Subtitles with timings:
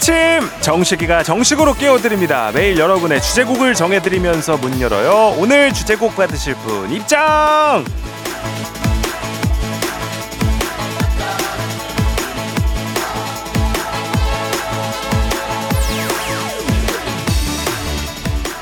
[0.00, 0.14] 아침!
[0.62, 2.50] 정식이가 정식으로 깨워드립니다.
[2.54, 5.36] 매일 여러분의 주제곡을 정해드리면서 문 열어요.
[5.38, 7.84] 오늘 주제곡 받으실 분 입장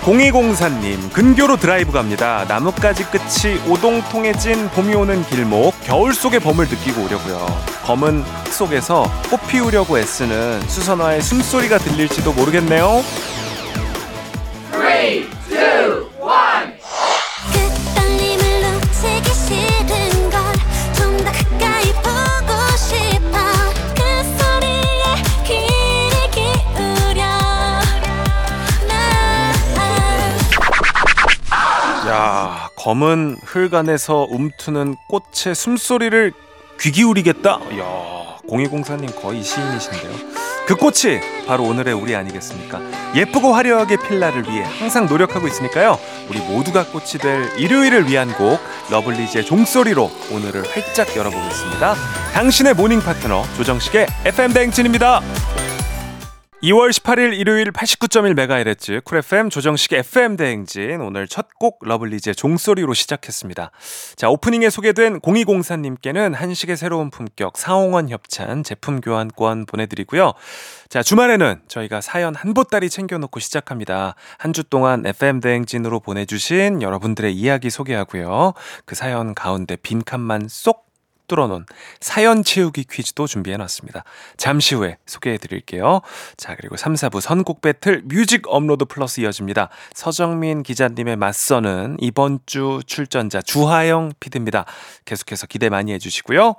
[0.08, 2.46] 공이공사님 근교로 드라이브 갑니다.
[2.48, 7.46] 나뭇가지 끝이 오동통해진 봄이 오는 길목 겨울 속의 봄을 느끼고 오려고요.
[7.84, 13.02] 검은 흙 속에서 꽃 피우려고 애쓰는 수선화의 숨소리가 들릴지도 모르겠네요
[32.88, 36.32] 검은 흙 안에서 움트는 꽃의 숨소리를
[36.80, 37.50] 귀 기울이겠다.
[37.50, 40.10] 야 공이공사님 거의 시인이신데요.
[40.66, 42.80] 그 꽃이 바로 오늘의 우리 아니겠습니까?
[43.14, 45.98] 예쁘고 화려하게 필 나를 위해 항상 노력하고 있으니까요.
[46.30, 48.58] 우리 모두가 꽃이 될 일요일을 위한 곡
[48.90, 51.94] 러블리즈의 종소리로 오늘을 활짝 열어보겠습니다.
[52.32, 55.20] 당신의 morning 파트너 조정식의 FM 대행진입니다
[56.62, 63.70] 2월 18일 일요일 89.1MHz 쿨 FM 조정식의 FM 대행진 오늘 첫 곡 러블리즈의 종소리로 시작했습니다.
[64.16, 70.32] 자 오프닝에 소개된 0204님께는 한식의 새로운 품격 사홍원 협찬 제품 교환권 보내드리고요.
[70.88, 74.14] 자 주말에는 저희가 사연 한 보따리 챙겨놓고 시작합니다.
[74.38, 78.54] 한 주 동안 FM 대행진으로 보내주신 여러분들의 이야기 소개하고요.
[78.84, 80.87] 그 사연 가운데 빈 칸만 쏙
[81.28, 81.66] 뚫어놓은
[82.00, 84.04] 사연 채우기 퀴즈도 준비해놨습니다.
[84.36, 86.00] 잠시 후에 소개해드릴게요.
[86.36, 89.68] 자, 그리고 3, 4부 선곡 배틀 뮤직 업로드 플러스 이어집니다.
[89.92, 94.64] 서정민 기자님에 맞서는 이번 주 출전자 주하영 피디입니다.
[95.04, 96.56] 계속해서 기대 많이 해주시고요.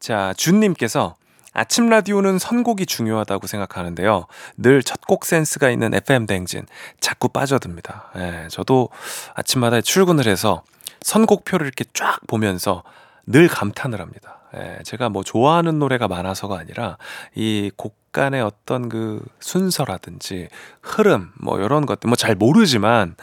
[0.00, 1.14] 자, 준님께서
[1.52, 4.26] 아침 라디오는 선곡이 중요하다고 생각하는데요.
[4.56, 6.66] 늘 첫 곡 센스가 있는 FM 대행진
[7.00, 8.10] 자꾸 빠져듭니다.
[8.16, 8.88] 예, 저도
[9.34, 10.62] 아침마다 출근을 해서
[11.02, 12.82] 선곡표를 이렇게 쫙 보면서
[13.26, 14.38] 늘 감탄을 합니다.
[14.56, 16.96] 예, 제가 뭐 좋아하는 노래가 많아서가 아니라
[17.34, 20.48] 이 곡 간의 어떤 그 순서라든지
[20.82, 23.14] 흐름 뭐 이런 것들 뭐 잘 모르지만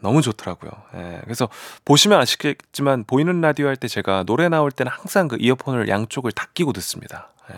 [0.00, 0.70] 너무 좋더라고요.
[0.96, 1.48] 예, 그래서
[1.84, 6.48] 보시면 아시겠지만 보이는 라디오 할 때 제가 노래 나올 때는 항상 그 이어폰을 양쪽을 다
[6.52, 7.28] 끼고 듣습니다.
[7.52, 7.56] 예,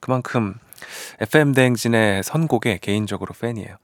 [0.00, 0.54] 그만큼
[1.20, 3.76] FM 대행진의 선곡에 개인적으로 팬이에요.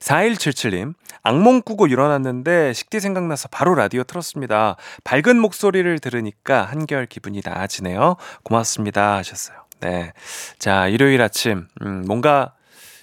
[0.00, 4.76] 4177님, 악몽 꾸고 일어났는데 식디 생각나서 바로 라디오 틀었습니다.
[5.04, 8.16] 밝은 목소리를 들으니까 한결 기분이 나아지네요.
[8.42, 9.16] 고맙습니다.
[9.16, 9.64] 하셨어요.
[9.80, 10.12] 네.
[10.58, 12.54] 자, 일요일 아침, 음, 뭔가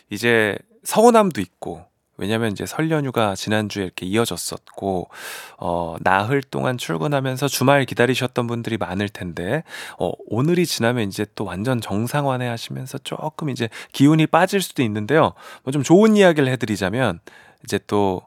[0.10, 1.86] 이제 서운함도 있고,
[2.22, 5.10] 왜냐면 이제 설 연휴가 지난주에 이렇게 이어졌었고,
[5.58, 9.64] 어, 나흘 동안 출근하면서 주말 기다리셨던 분들이 많을 텐데,
[10.00, 15.34] 어, 오늘이 지나면 이제 또 완전 정상화해 하시면서 조금 이제 기운이 빠질 수도 있는데요.
[15.64, 17.20] 뭐 좀 좋은 이야기를 해드리자면,
[17.64, 18.22] 이제 또,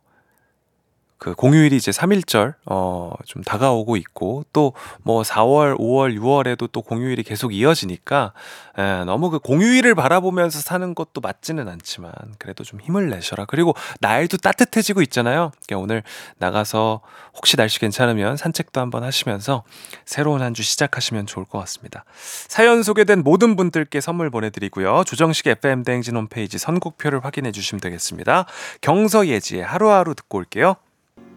[1.18, 7.22] 그 공휴일이 이제 3일절 어 좀 다가오고 있고 또 뭐 4월, 5월, 6월에도 또 공휴일이
[7.22, 8.32] 계속 이어지니까
[8.78, 13.44] 에, 너무 그 공휴일을 바라보면서 사는 것도 맞지는 않지만 그래도 좀 힘을 내셔라.
[13.46, 15.52] 그리고 날도 따뜻해지고 있잖아요.
[15.66, 16.02] 그러니까 오늘
[16.38, 17.00] 나가서
[17.34, 19.62] 혹시 날씨 괜찮으면 산책도 한번 하시면서
[20.04, 22.04] 새로운 한 주 시작하시면 좋을 것 같습니다.
[22.48, 25.02] 사연 소개된 모든 분들께 선물 보내드리고요.
[25.04, 28.46] 조정식 FM 대행진 홈페이지 선곡표를 확인해 주시면 되겠습니다.
[28.80, 30.76] 경서 예지의 하루하루 듣고 올게요.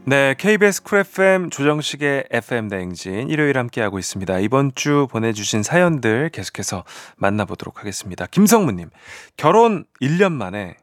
[0.10, 4.40] 네, KBS 쿨 FM 조정식의 FM 대행진 일요일 함께하고 있습니다.
[4.40, 6.86] 이번 주 보내주신 사연들 계속해서
[7.18, 8.26] 만나보도록 하겠습니다.
[8.26, 8.90] 김성무님,
[9.36, 10.78] 결혼 1년 만에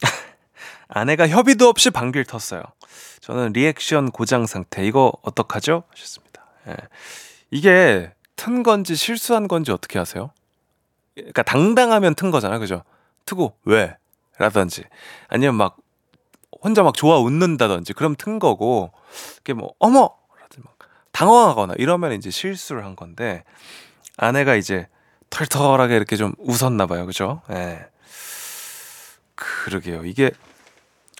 [0.88, 2.62] 아내가 협의도 없이 방귀를 텄어요.
[3.22, 4.86] 저는 리액션 고장 상태.
[4.86, 5.84] 이거 어떡하죠?
[5.88, 6.44] 하셨습니다.
[6.68, 6.76] 예.
[7.50, 10.30] 이게 튼 건지 실수한 건지 어떻게 아세요?
[11.14, 12.82] 그러니까 당당하면 튼 거잖아, 그죠?
[13.24, 13.96] 트고 왜?
[14.36, 14.84] 라든지
[15.28, 15.78] 아니면 막
[16.62, 18.92] 혼자 막 좋아 웃는다든지 그럼 튼 거고
[19.40, 20.10] 이게 뭐 어머
[21.12, 23.44] 당황하거나 이러면 이제 실수를 한 건데
[24.16, 24.86] 아내가 이제
[25.30, 27.42] 털털하게 이렇게 좀 웃었나 봐요, 그죠?
[27.50, 27.86] 예.
[29.34, 30.04] 그러게요.
[30.04, 30.30] 이게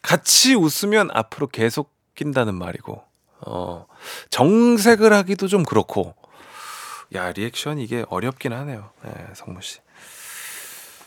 [0.02, 3.02] 같이 웃으면 앞으로 계속 낀다는 말이고,
[3.46, 3.86] 어,
[4.30, 6.14] 정색을 하기도 좀 그렇고,
[7.14, 8.90] 야, 리액션 이게 어렵긴 하네요.
[9.04, 9.80] 예, 성무 씨.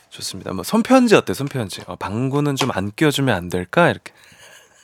[0.09, 0.53] 좋습니다.
[0.53, 1.81] 뭐, 손편지 어때, 손편지?
[1.87, 3.89] 어, 방구는 좀 안 껴주면 안 될까?
[3.89, 4.11] 이렇게.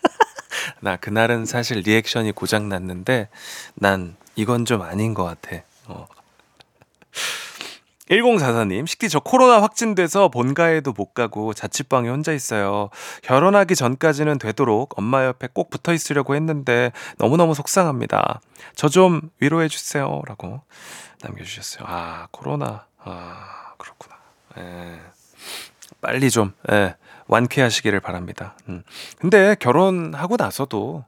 [0.82, 3.30] 나 그날은 사실 리액션이 고장 났는데,
[3.76, 5.62] 난 이건 좀 아닌 것 같아.
[5.88, 6.08] 어.
[8.10, 12.90] 1044님, 식디 저 코로나 확진돼서 본가에도 못 가고 자취방에 혼자 있어요.
[13.24, 18.42] 결혼하기 전까지는 되도록 엄마 옆에 꼭 붙어 있으려고 했는데 너무너무 속상합니다.
[18.76, 20.22] 저 좀 위로해 주세요.
[20.28, 20.62] 라고
[21.24, 21.84] 남겨주셨어요.
[21.88, 22.86] 아, 코로나.
[23.04, 24.16] 아, 그렇구나.
[24.60, 25.00] 예.
[26.02, 26.96] 빨리 좀 예,
[27.28, 28.58] 완쾌하시기를 바랍니다.
[28.70, 28.84] 음.
[29.20, 31.06] 근데 결혼하고 나서도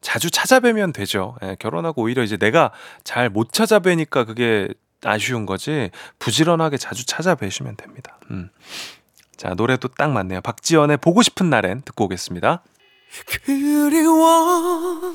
[0.00, 1.36] 자주 찾아뵈면 되죠.
[1.42, 2.70] 예, 결혼하고 오히려 이제 내가
[3.04, 4.68] 잘 못 찾아뵈니까 그게
[5.04, 8.18] 아쉬운 거지 부지런하게 자주 찾아뵈시면 됩니다.
[8.30, 8.50] 음.
[9.36, 10.40] 자 노래도 딱 맞네요.
[10.40, 12.62] 박지연의 보고 싶은 날엔 듣고 오겠습니다.
[13.44, 15.14] 그리워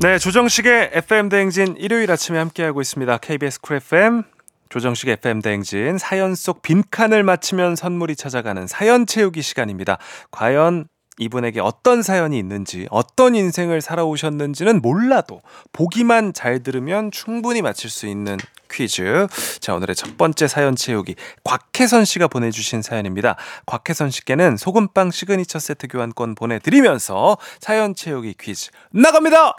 [0.00, 3.16] 네, 조정식의 FM 대행진 일요일 아침에 함께하고 있습니다.
[3.18, 4.24] KBS 쿨 FM
[4.68, 9.98] 조정식 FM 대행진 사연 속 빈칸을 맞추면 선물이 찾아가는 사연 채우기 시간입니다.
[10.32, 10.88] 과연
[11.18, 15.42] 이분에게 어떤 사연이 있는지, 어떤 인생을 살아오셨는지는 몰라도
[15.72, 18.36] 보기만 잘 들으면 충분히 맞힐 수 있는
[18.74, 19.26] 퀴즈.
[19.60, 21.14] 자, 오늘의 첫 번째 사연 채우기.
[21.44, 23.36] 곽혜선 씨가 보내주신 사연입니다.
[23.66, 29.54] 곽혜선 씨께는 소금빵 시그니처 세트 교환권 보내드리면서 사연 채우기 퀴즈 나갑니다!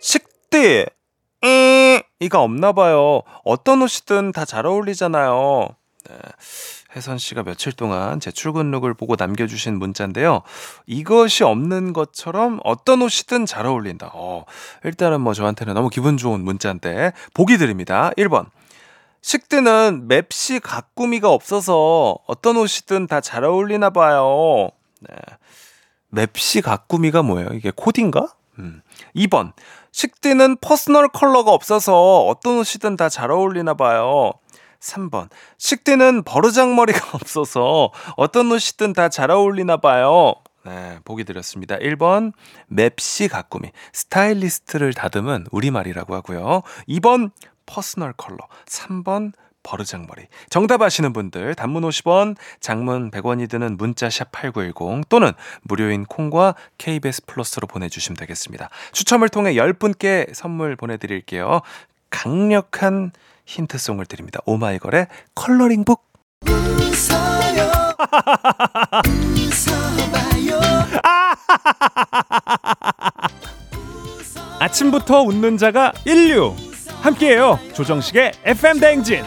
[0.00, 0.86] 식대,
[1.44, 3.22] 음, 이가 없나 봐요.
[3.44, 5.68] 어떤 옷이든 다 잘 어울리잖아요.
[6.08, 6.16] 네.
[6.94, 10.42] 혜선 씨가 며칠 동안 제 출근 룩을 보고 남겨주신 문자인데요.
[10.86, 14.10] 이것이 없는 것처럼 어떤 옷이든 잘 어울린다.
[14.14, 14.44] 어,
[14.84, 18.10] 일단은 뭐 저한테는 너무 기분 좋은 문자인데, 보기 드립니다.
[18.18, 18.46] 1번.
[19.22, 24.68] 식디는 맵시 가꾸미가 없어서 어떤 옷이든 다 잘 어울리나 봐요.
[25.00, 25.14] 네.
[26.08, 27.50] 맵시 가꾸미가 뭐예요?
[27.54, 28.34] 이게 코디인가?
[28.58, 28.82] 음.
[29.16, 29.52] 2번.
[29.92, 34.32] 식디는 personal color가 없어서 어떤 옷이든 다 잘 어울리나 봐요.
[34.82, 35.28] 3번.
[35.58, 40.34] 식디는 버르장머리가 없어서 어떤 옷이든 다 잘 어울리나 봐요.
[40.64, 41.76] 네, 보기 드렸습니다.
[41.76, 42.32] 1번,
[42.68, 43.70] 맵시 가꾸미.
[43.92, 46.62] 스타일리스트를 다듬은 우리말이라고 하고요.
[46.88, 47.30] 2번,
[47.66, 48.38] personal color.
[48.66, 49.32] 3번,
[49.64, 50.26] 버르장머리.
[50.50, 57.26] 정답 아시는 분들 단문 50원, 장문 100원이 드는 문자 샵 8910 또는 무료인 콩과 KBS
[57.26, 58.70] 플러스로 보내 주시면 되겠습니다.
[58.92, 61.60] 추첨을 통해 10분께 선물 보내 드릴게요.
[62.10, 63.12] 강력한
[63.44, 64.40] 힌트송을 드립니다.
[64.46, 66.02] 오마이걸의 컬러링북.
[74.58, 76.54] 아침부터 웃는 자가 인류.
[77.02, 77.58] 함께해요.
[77.74, 79.24] 조정식의 FM 대행진.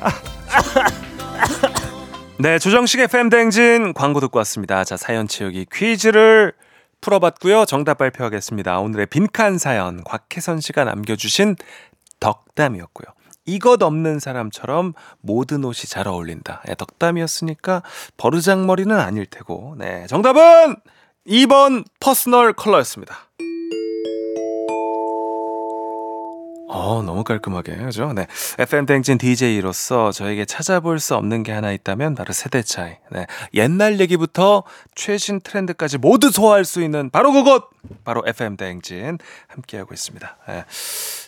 [2.38, 4.84] 네, 조정식의 FM 대행진 광고 듣고 왔습니다.
[4.84, 6.52] 자, 사연 채우기 퀴즈를
[7.00, 7.64] 풀어봤고요.
[7.64, 8.78] 정답 발표하겠습니다.
[8.78, 11.56] 오늘의 빈칸 사연 곽혜선 씨가 남겨주신
[12.20, 13.06] 덕담이었고요.
[13.44, 16.62] 이것 없는 사람처럼 모든 옷이 잘 어울린다.
[16.66, 17.82] 네, 덕담이었으니까
[18.18, 19.74] 버르장머리는 아닐 테고.
[19.78, 20.76] 네, 정답은
[21.26, 23.28] 2번 personal color였습니다.
[26.70, 28.12] 어, 너무 깔끔하게, 그죠?
[28.12, 28.26] 네.
[28.58, 32.96] FM 대행진 DJ로서 저에게 찾아볼 수 없는 게 하나 있다면 바로 세대 차이.
[33.10, 33.26] 네.
[33.54, 37.70] 옛날 얘기부터 최신 트렌드까지 모두 소화할 수 있는 바로 그것!
[38.04, 40.36] 바로 FM 댕진 함께하고 있습니다.
[40.46, 40.64] 네.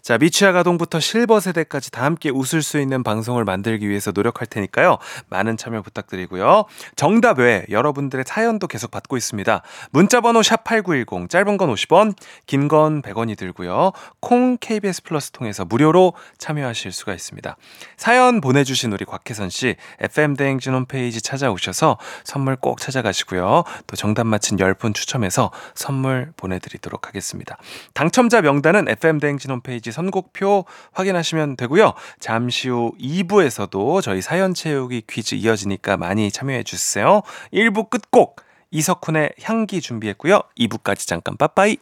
[0.02, 4.98] 자, 미취학 아동부터 실버 세대까지 다 함께 웃을 수 있는 방송을 만들기 위해서 노력할 테니까요.
[5.28, 6.64] 많은 참여 부탁드리고요.
[6.96, 9.62] 정답 외에 여러분들의 사연도 계속 받고 있습니다.
[9.90, 12.14] 문자 번호 샵8910 짧은 건 50원,
[12.46, 13.90] 긴 건 100원이 들고요.
[14.20, 17.56] 콩 KBS 플러스 통해서 무료로 참여하실 수가 있습니다.
[17.96, 23.64] 사연 보내 주신 우리 곽혜선 씨, FM대행진 홈페이지 찾아오셔서 선물 꼭 찾아가시고요.
[23.86, 27.56] 또 정답 맞힌 10분 추첨해서 선물 보내 드리도록 하겠습니다.
[27.94, 31.94] 당첨자 명단은 FM대행진 홈페이지 선곡표 확인하시면 되고요.
[32.18, 37.22] 잠시 후 2부에서도 저희 사연 채우기 퀴즈 이어지니까 많이 참여해 주세요.
[37.52, 38.36] 1부 끝곡
[38.70, 40.42] 이석훈의 향기 준비했고요.
[40.58, 41.78] 2부까지 잠깐 빠빠이.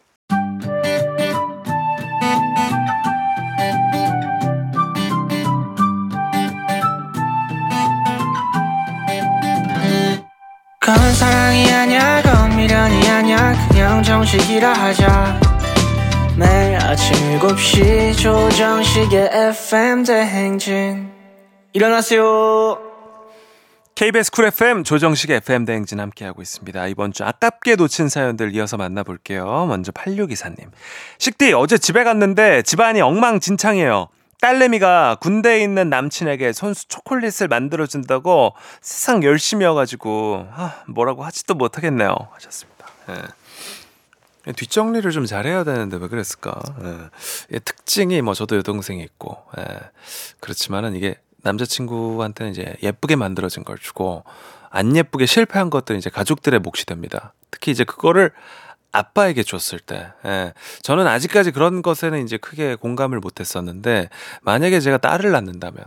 [10.80, 15.47] 그건 사랑이 아니야 그건 미련이 아니야 그냥 정식이라 하자
[16.38, 21.10] 매일 아침 7시 조정식의 FM 대행진
[21.72, 22.78] 일어나세요
[23.96, 26.86] KBS 쿨 FM 조정식 FM 대행진 함께하고 있습니다.
[26.86, 29.66] 이번 주 아깝게 놓친 사연들 이어서 만나볼게요.
[29.66, 30.70] 먼저 8624님.
[31.18, 34.06] 식디, 어제 집에 갔는데 집안이 엉망진창이에요.
[34.40, 42.14] 딸내미가 군대에 있는 남친에게 손수 초콜릿을 만들어준다고 세상 열심히여가지고 아, 뭐라고 하지도 못하겠네요.
[42.34, 42.86] 하셨습니다.
[43.08, 43.14] 예.
[44.56, 46.60] 뒷정리를 좀 잘해야 되는데 왜 그랬을까?
[47.52, 47.58] 예.
[47.58, 49.64] 특징이 뭐 저도 여동생이 있고 예.
[50.40, 54.24] 그렇지만은 이게 남자친구한테는 이제 예쁘게 만들어진 걸 주고
[54.70, 57.32] 안 예쁘게 실패한 것들은 이제 가족들의 몫이 됩니다.
[57.50, 58.32] 특히 이제 그거를
[58.90, 60.54] 아빠에게 줬을 때, 예.
[60.82, 64.08] 저는 아직까지 그런 것에는 이제 크게 공감을 못 했었는데,
[64.42, 65.84] 만약에 제가 딸을 낳는다면,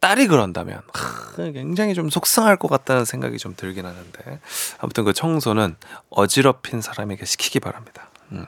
[0.00, 4.40] 딸이 그런다면, 하, 굉장히 좀 속상할 것 같다는 생각이 좀 들긴 하는데,
[4.78, 5.76] 아무튼 그 청소는
[6.10, 8.10] 어지럽힌 사람에게 시키기 바랍니다.
[8.32, 8.46] 음.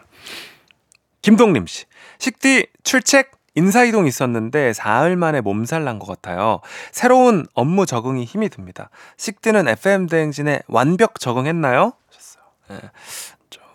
[1.22, 1.84] 김동림 씨,
[2.18, 3.26] 식디 출첵
[3.56, 6.60] 인사이동 있었는데 사흘 만에 몸살 난 것 같아요.
[6.90, 8.90] 새로운 업무 적응이 힘이 듭니다.
[9.16, 11.92] 식디는 FM 대행진에 완벽 적응했나요?
[12.10, 12.44] 하셨어요.
[12.72, 12.90] 예.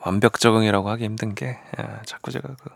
[0.06, 2.70] 완벽 적응이라고 하기 힘든 게 예, 자꾸 제가 그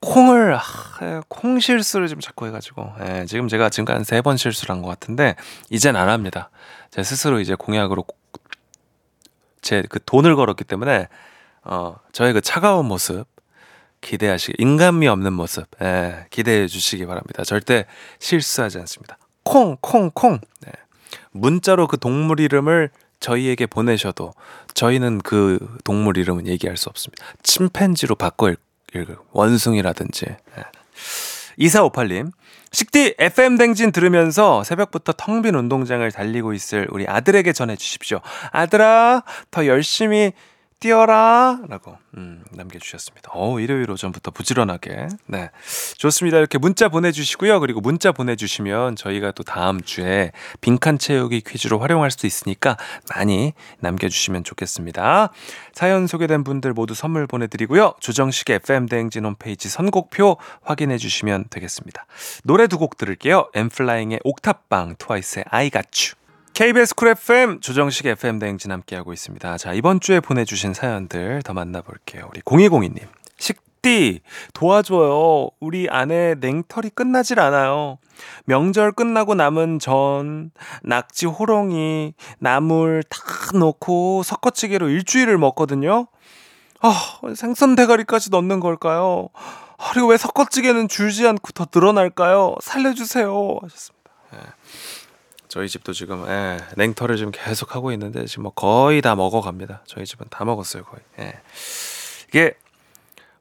[0.00, 0.62] 콩을 아,
[1.02, 5.36] 예, 콩 실수를 좀 자꾸 해가지고 예, 지금 제가 지금까지 한세번 실수를 한 것 같은데
[5.68, 6.50] 이젠 안 합니다.
[6.90, 8.04] 제 스스로 이제 공약으로
[9.62, 11.08] 제 그 돈을 걸었기 때문에
[11.64, 13.26] 어 저의 그 차가운 모습
[14.00, 17.44] 기대하시기 인간미 없는 모습 예, 기대해 주시기 바랍니다.
[17.44, 17.84] 절대
[18.20, 19.18] 실수하지 않습니다.
[19.44, 20.38] 콩 콩 콩.
[20.64, 20.72] 네.
[21.32, 22.90] 문자로 그 동물 이름을
[23.20, 24.32] 저희에게 보내셔도
[24.72, 27.26] 저희는 그 동물 이름은 얘기할 수 없습니다.
[27.42, 28.50] 침팬지로 바꿔
[28.94, 30.26] 읽을 원숭이라든지.
[31.58, 32.32] 2458님.
[32.72, 38.20] 식디 FM 댕진 들으면서 새벽부터 텅 빈 운동장을 달리고 있을 우리 아들에게 전해 주십시오.
[38.52, 40.32] 아들아, 더 열심히
[40.80, 43.30] 뛰어라 라고 음, 남겨주셨습니다.
[43.34, 45.50] 어 일요일 오전부터 부지런하게 네
[45.98, 46.38] 좋습니다.
[46.38, 47.60] 이렇게 문자 보내주시고요.
[47.60, 50.32] 그리고 문자 보내주시면 저희가 또 다음 주에
[50.62, 52.76] 빈칸 채우기 퀴즈로 활용할 수도 있으니까
[53.14, 55.30] 많이 남겨주시면 좋겠습니다.
[55.74, 57.94] 사연 소개된 분들 모두 선물 보내드리고요.
[58.00, 62.06] 조정식의 FM 대행진 홈페이지 선곡표 확인해 주시면 되겠습니다.
[62.42, 63.50] 노래 두 곡 들을게요.
[63.52, 66.19] 엔플라잉의 옥탑방 트와이스의 You
[66.60, 69.56] KBS 쿨 FM 조정식 FM 대행진 함께하고 있습니다.
[69.56, 72.28] 자, 이번 주에 보내주신 사연들 더 만나볼게요.
[72.28, 73.00] 우리 0202님.
[73.38, 74.20] 식디,
[74.52, 75.48] 도와줘요.
[75.58, 77.96] 우리 아내 냉털이 끝나질 않아요.
[78.44, 80.50] 명절 끝나고 남은 전,
[80.82, 83.22] 낙지 호롱이, 나물 다
[83.54, 86.08] 넣고 섞어찌개로 일주일을 먹거든요.
[86.82, 89.30] 아, 생선 대가리까지 넣는 걸까요?
[89.78, 92.56] 아, 그리고 왜 섞어찌개는 줄지 않고 더 늘어날까요?
[92.60, 93.60] 살려주세요.
[93.62, 94.10] 하셨습니다.
[94.32, 94.38] 네.
[95.50, 99.82] 저희 집도 지금 예, 냉털을 지금 계속 하고 있는데 지금 뭐 거의 다 먹어갑니다.
[99.84, 101.02] 저희 집은 다 먹었어요 거의.
[101.18, 101.40] 예.
[102.28, 102.54] 이게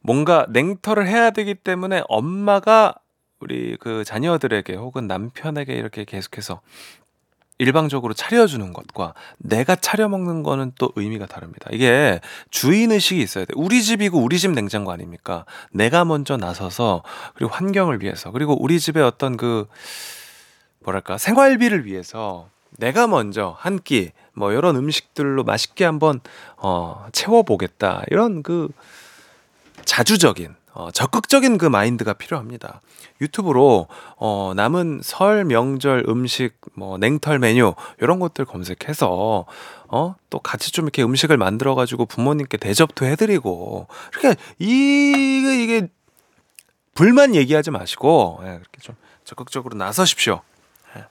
[0.02, 2.96] 뭔가 냉털을 해야 되기 때문에 엄마가
[3.40, 6.62] 우리 그 자녀들에게 혹은 남편에게 이렇게 계속해서
[7.60, 11.70] 일방적으로 차려주는 것과 내가 차려 먹는 거는 또 의미가 다릅니다.
[11.72, 13.54] 이게 주인 의식이 있어야 돼.
[13.56, 15.46] 우리 집이고 우리 집 냉장고 아닙니까?
[15.72, 17.04] 내가 먼저 나서서
[17.36, 19.68] 그리고 환경을 위해서 그리고 우리 집의 어떤 그
[20.84, 26.22] 뭐랄까 생활비를 위해서 내가 먼저 한 끼 뭐 이런 음식들로 맛있게 한번
[26.56, 28.70] 어 채워보겠다 이런 그
[29.84, 32.80] 자주적인 어, 적극적인 그 마인드가 필요합니다.
[33.20, 39.46] 유튜브로 어, 남은 설 명절 음식 뭐 냉털 메뉴 이런 것들 검색해서
[39.90, 45.90] 어, 또 같이 좀 이렇게 음식을 만들어 가지고 부모님께 대접도 해드리고 그러니까 이 이게
[46.94, 48.96] 불만 얘기하지 마시고 예, 그렇게 좀
[49.26, 50.42] 적극적으로 나서십시오.
[50.98, 51.06] 예.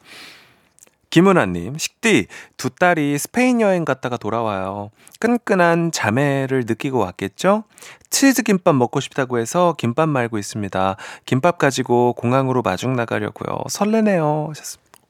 [1.10, 2.26] 김은아님, 식디,
[2.58, 4.90] 두 딸이 스페인 여행 갔다가 돌아와요.
[5.20, 7.64] 끈끈한 자매를 느끼고 왔겠죠?
[8.10, 10.96] 치즈김밥 먹고 싶다고 해서 김밥 말고 있습니다.
[11.24, 13.56] 김밥 가지고 공항으로 마중 나가려고요.
[13.70, 14.52] 설레네요.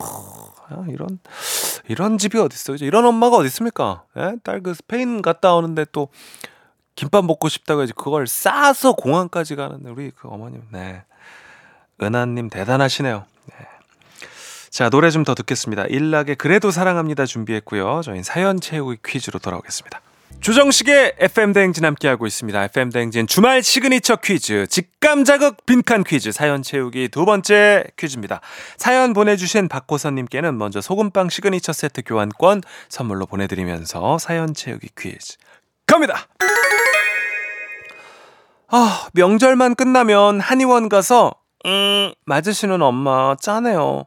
[0.00, 1.18] 아, 이런,
[1.88, 2.76] 이런 집이 어딨어요?
[2.80, 4.04] 이런 엄마가 어딨습니까?
[4.18, 4.34] 예?
[4.44, 6.08] 딸 그 스페인 갔다 오는데 또
[6.94, 10.62] 김밥 먹고 싶다고 해서 그걸 싸서 공항까지 가는 우리 그 어머님.
[10.70, 11.02] 네.
[12.00, 13.24] 은하님 대단하시네요.
[14.68, 14.70] 네.
[14.70, 15.84] 자, 노래 좀 더 듣겠습니다.
[15.86, 18.02] 일락의 그래도 사랑합니다 준비했고요.
[18.04, 20.00] 저희는 사연 채우기 퀴즈로 돌아오겠습니다.
[20.40, 22.64] 조정식의 FM 대행진 함께하고 있습니다.
[22.64, 28.40] FM 대행진 주말 시그니처 퀴즈, 직감 자극 빈칸 퀴즈, 사연 채우기 두 번째 퀴즈입니다.
[28.76, 35.36] 사연 보내주신 박호선님께는 먼저 소금빵 시그니처 세트 교환권 선물로 보내드리면서 사연 채우기 퀴즈
[35.86, 36.28] 갑니다!
[38.68, 41.32] 아, 명절만 끝나면 한의원 가서,
[41.66, 44.04] 음, 맞으시는 엄마 짠해요.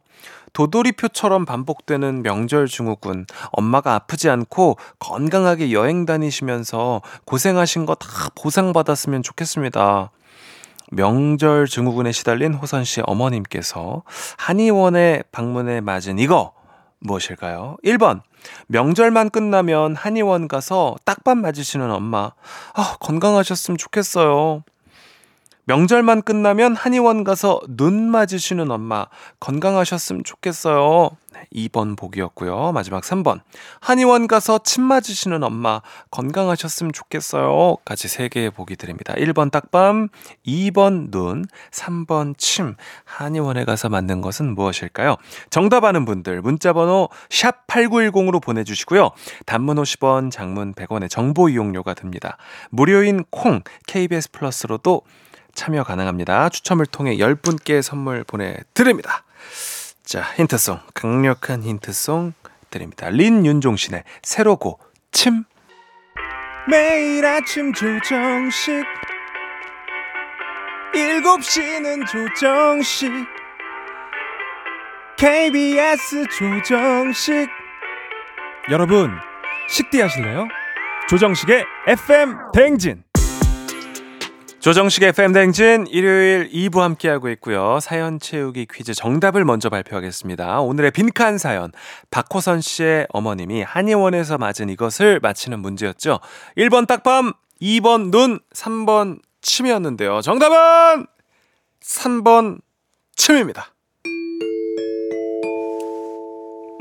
[0.54, 3.26] 도돌이표처럼 반복되는 명절 증후군.
[3.52, 10.12] 엄마가 아프지 않고 건강하게 여행 다니시면서 고생하신 거 다 보상받았으면 좋겠습니다.
[10.92, 14.04] 명절 증후군에 시달린 호선 씨 어머님께서
[14.38, 16.54] 한의원에 방문해 맞은 이거
[17.00, 17.78] 무엇일까요?
[17.84, 18.22] 1번.
[18.68, 22.32] 명절만 끝나면 한의원 가서 딱밤 맞으시는 엄마.
[22.74, 24.64] 아, 건강하셨으면 좋겠어요.
[25.66, 29.06] 명절만 끝나면 한의원 가서 눈 맞으시는 엄마
[29.40, 31.12] 건강하셨으면 좋겠어요.
[31.34, 32.72] 네, 2번 복이었고요.
[32.72, 33.42] 마지막 3번.
[33.80, 37.78] 한의원 가서 침 맞으시는 엄마 건강하셨으면 좋겠어요.
[37.86, 39.14] 까지 3개의 복이 드립니다.
[39.14, 40.10] 1번 딱밤,
[40.46, 42.76] 2번 눈, 3번 침.
[43.06, 45.16] 한의원에 가서 맞는 것은 무엇일까요?
[45.50, 49.12] 정답 아는 분들 문자 번호 샵 8910으로 보내 주시고요.
[49.46, 52.38] 단문 50원, 장문 100원의 정보 이용료가 듭니다.
[52.72, 55.04] 무료인 콩 KBS 플러스로도
[55.54, 56.50] 참여 가능합니다.
[56.50, 59.24] 추첨을 통해 10분께 선물 보내드립니다.
[60.04, 60.80] 자, 힌트송.
[60.94, 62.34] 강력한 힌트송
[62.70, 63.10] 드립니다.
[63.10, 64.80] 린윤종신의 새로고
[65.12, 65.44] 침.
[66.70, 68.84] 매일 아침 조정식.
[70.94, 73.12] 7시는 조정식.
[75.18, 77.50] KBS 조정식.
[78.70, 79.12] 여러분,
[79.70, 80.48] 식대 하실래요?
[81.08, 83.04] 조정식의 FM 대행진.
[84.62, 87.80] 조정식의 FM 댕진 일요일 2부 함께하고 있고요.
[87.82, 90.62] 사연 채우기 퀴즈 정답을 먼저 발표하겠습니다.
[90.62, 91.72] 오늘의 빈칸 사연.
[92.12, 96.20] 박호선 씨의 어머님이 한의원에서 맞은 이것을 맞히는 문제였죠.
[96.58, 100.22] 1번 딱밤, 2번 눈, 3번 침이었는데요.
[100.22, 101.08] 정답은
[101.84, 102.62] 3번
[103.16, 103.74] 침입니다.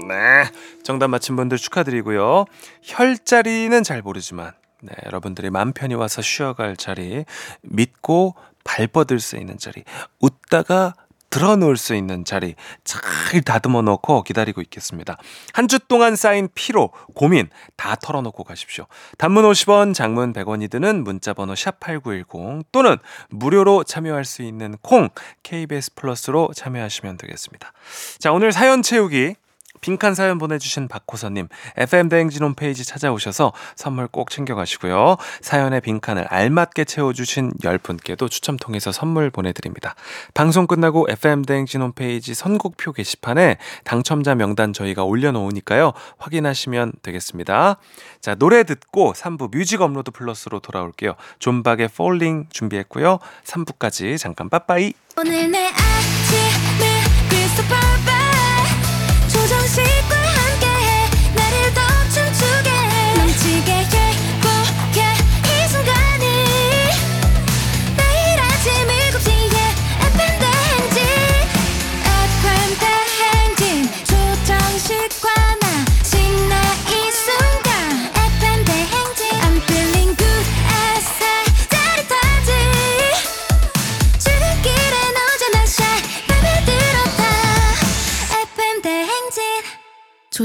[0.07, 0.45] 네.
[0.83, 2.45] 정답 맞힌 분들 축하드리고요.
[2.83, 7.25] 혈자리는 잘 모르지만 네, 여러분들이 맘 편히 와서 쉬어갈 자리,
[7.63, 9.85] 믿고 발 뻗을 수 있는 자리,
[10.21, 10.95] 웃다가
[11.31, 13.01] 들어놓을 수 있는 자리 잘
[13.43, 15.17] 다듬어 놓고 기다리고 있겠습니다.
[15.53, 18.87] 한 주 동안 쌓인 피로, 고민 다 털어놓고 가십시오.
[19.17, 22.97] 단문 50원, 장문 100원이 드는 문자번호 샵8910 또는
[23.29, 25.09] 무료로 참여할 수 있는 콩
[25.45, 27.73] KBS 플러스로 참여하시면 되겠습니다.
[28.19, 29.37] 자, 오늘 사연 채우기
[29.81, 35.17] 빈칸 사연 보내주신 박호선님, FM대행진 홈페이지 찾아오셔서 선물 꼭 챙겨가시고요.
[35.41, 39.95] 사연의 빈칸을 알맞게 채워주신 10분께도 추첨 통해서 선물 보내드립니다.
[40.35, 45.93] 방송 끝나고 FM대행진 홈페이지 선곡표 게시판에 당첨자 명단 저희가 올려놓으니까요.
[46.19, 47.77] 확인하시면 되겠습니다.
[48.21, 51.15] 자, 노래 듣고 3부 뮤직 업로드 플러스로 돌아올게요.
[51.39, 53.19] 존박의 Falling 준비했고요.
[53.45, 54.93] 3부까지 잠깐 빠빠이.
[55.17, 56.90] 오늘 내 아침을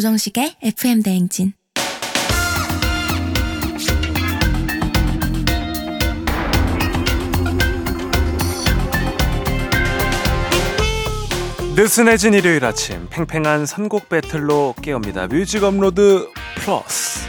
[0.05, 1.53] 조정식의 FM 대행진
[11.75, 15.27] 느슨해진 일요일 아침 팽팽한 선곡 배틀로 깨웁니다.
[15.27, 17.27] 뮤직 업로드 플러스.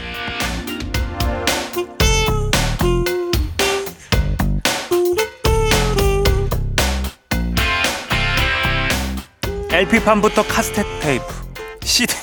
[9.71, 11.25] LP판부터 카세트 테이프,
[11.83, 12.13] CD,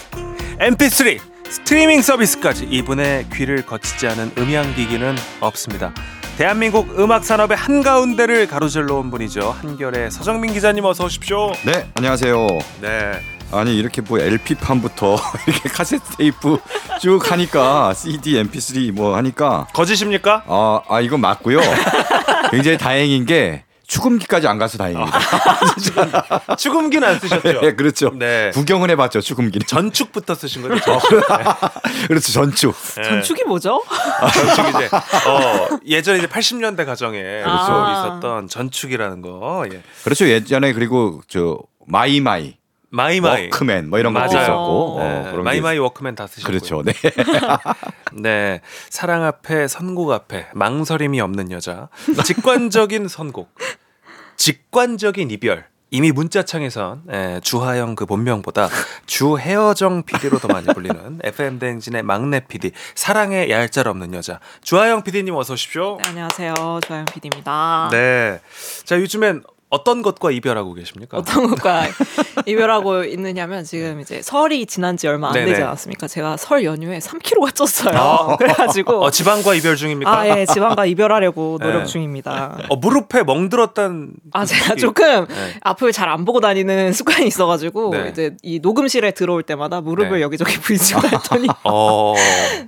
[0.59, 5.93] MP3, 스트리밍 서비스까지 이분의 귀를 거치지 않은 음향기기는 없습니다.
[6.39, 9.51] 대한민국 음악 산업의 한가운데를 가로질러 온 분이죠.
[9.61, 11.53] 한겨레 서정민 기자님 어서 오십시오.
[11.65, 12.47] 네, 안녕하세요.
[12.81, 13.13] 네.
[13.53, 16.59] 아니 이렇게 뭐 LP 판부터 이렇게 카세트 테이프
[17.01, 20.45] 쭉 하니까 CD, MP3 뭐 하니까 거짓입니까?
[20.47, 21.61] 아, 아 이건 맞고요.
[22.51, 25.19] 굉장히 다행인 게 축음기까지 안 가서 다행입니다.
[26.57, 27.61] 축음기는 안 쓰셨죠?
[27.61, 28.11] 네, 그렇죠.
[28.15, 28.51] 네.
[28.55, 29.67] 구경은 해봤죠 축음기는.
[29.67, 30.81] 전축부터 쓰신 거죠?
[30.81, 31.23] 전축.
[32.09, 32.75] 그렇죠 전축.
[32.97, 33.03] 네.
[33.03, 33.83] 전축이 뭐죠?
[34.33, 34.89] 전축 이제
[35.29, 37.73] 어, 예전에 이제 80년대 가정에 그렇죠.
[37.73, 37.93] 아.
[38.17, 39.65] 있었던 전축이라는 거.
[39.73, 39.83] 예.
[40.03, 42.57] 그렇죠 예전에 그리고 저 마이마이,
[42.95, 43.45] 마이마이.
[43.45, 44.43] 워크맨 뭐 이런 것도 맞아요.
[44.43, 46.47] 있었고 네, 어, 그런 게 마이마이 워크맨 다 쓰셨고.
[46.47, 46.83] 그렇죠.
[46.83, 46.93] 네.
[48.15, 48.61] 네.
[48.89, 51.89] 사랑 앞에 선곡 앞에 망설임이 없는 여자.
[52.25, 53.53] 직관적인 선곡.
[54.37, 55.67] 직관적인 이별.
[55.91, 58.69] 이미 문자창에선 예, 주하영 그 본명보다
[59.07, 65.37] 주혜어정 PD로 더 많이 불리는 FM 대행진의 막내 PD 사랑의 얄짤 없는 여자 주하영 PD님
[65.37, 65.99] 어서 오십시오.
[66.03, 66.81] 네, 안녕하세요.
[66.85, 67.91] 조아영 PD입니다.
[67.93, 68.41] 네.
[68.83, 71.19] 자 요즘엔 어떤 것과 이별하고 계십니까?
[71.19, 71.83] 어떤 것과
[72.47, 75.47] 이별하고 있느냐면 지금 이제 설이 지난 지 얼마 안 네네.
[75.47, 76.07] 되지 않았습니까?
[76.07, 77.95] 제가 설 연휴에 3kg가 쪘어요.
[77.95, 78.37] 아.
[78.39, 80.11] 그래가지고 어, 지방과 이별 중입니까?
[80.17, 81.85] 아, 예, 지방과 이별하려고 노력 네.
[81.87, 82.57] 중입니다.
[82.69, 85.35] 어, 무릎에 멍들었단 아, 제가 이- 조금 네.
[85.63, 88.09] 앞을 잘 안 보고 다니는 습관이 있어가지고 네.
[88.11, 90.23] 이제 이 녹음실에 들어올 때마다 무릎을 네.
[90.23, 92.15] 여기저기 부딪히고 했더니 어,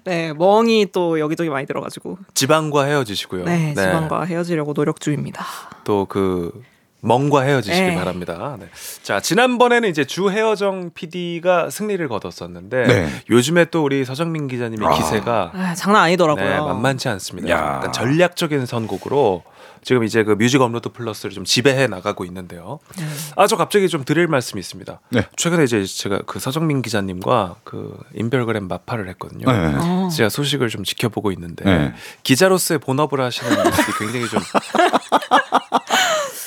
[0.04, 3.44] 네 멍이 또 여기저기 많이 들어가지고 지방과 헤어지시고요.
[3.44, 5.44] 네, 지방과 헤어지려고 노력 중입니다.
[5.84, 6.62] 또그
[7.00, 7.94] 멍과 헤어지시기 네.
[7.94, 8.56] 바랍니다.
[8.58, 8.68] 네.
[9.02, 13.08] 자 지난번에는 이제 주혜어정 PD가 승리를 거뒀었는데 네.
[13.30, 14.92] 요즘에 또 우리 서정민 기자님의 아.
[14.92, 16.44] 기세가 아, 장난 아니더라고요.
[16.44, 17.48] 네, 만만치 않습니다.
[17.50, 17.56] 야.
[17.76, 19.44] 약간 전략적인 선곡으로
[19.86, 22.80] 지금 이제 그 뮤직 업로드 플러스를 좀 지배해 나가고 있는데요.
[22.98, 23.04] 네.
[23.36, 25.00] 아 저 갑자기 좀 드릴 말씀이 있습니다.
[25.10, 25.22] 네.
[25.36, 29.46] 최근에 이제 제가 그 서정민 기자님과 그 인별그램 맞팔을 했거든요.
[29.46, 29.74] 네.
[29.76, 30.08] 어.
[30.08, 31.94] 제가 소식을 좀 지켜보고 있는데 네.
[32.24, 34.40] 기자로서의 본업을 하시는 모습이 굉장히 좀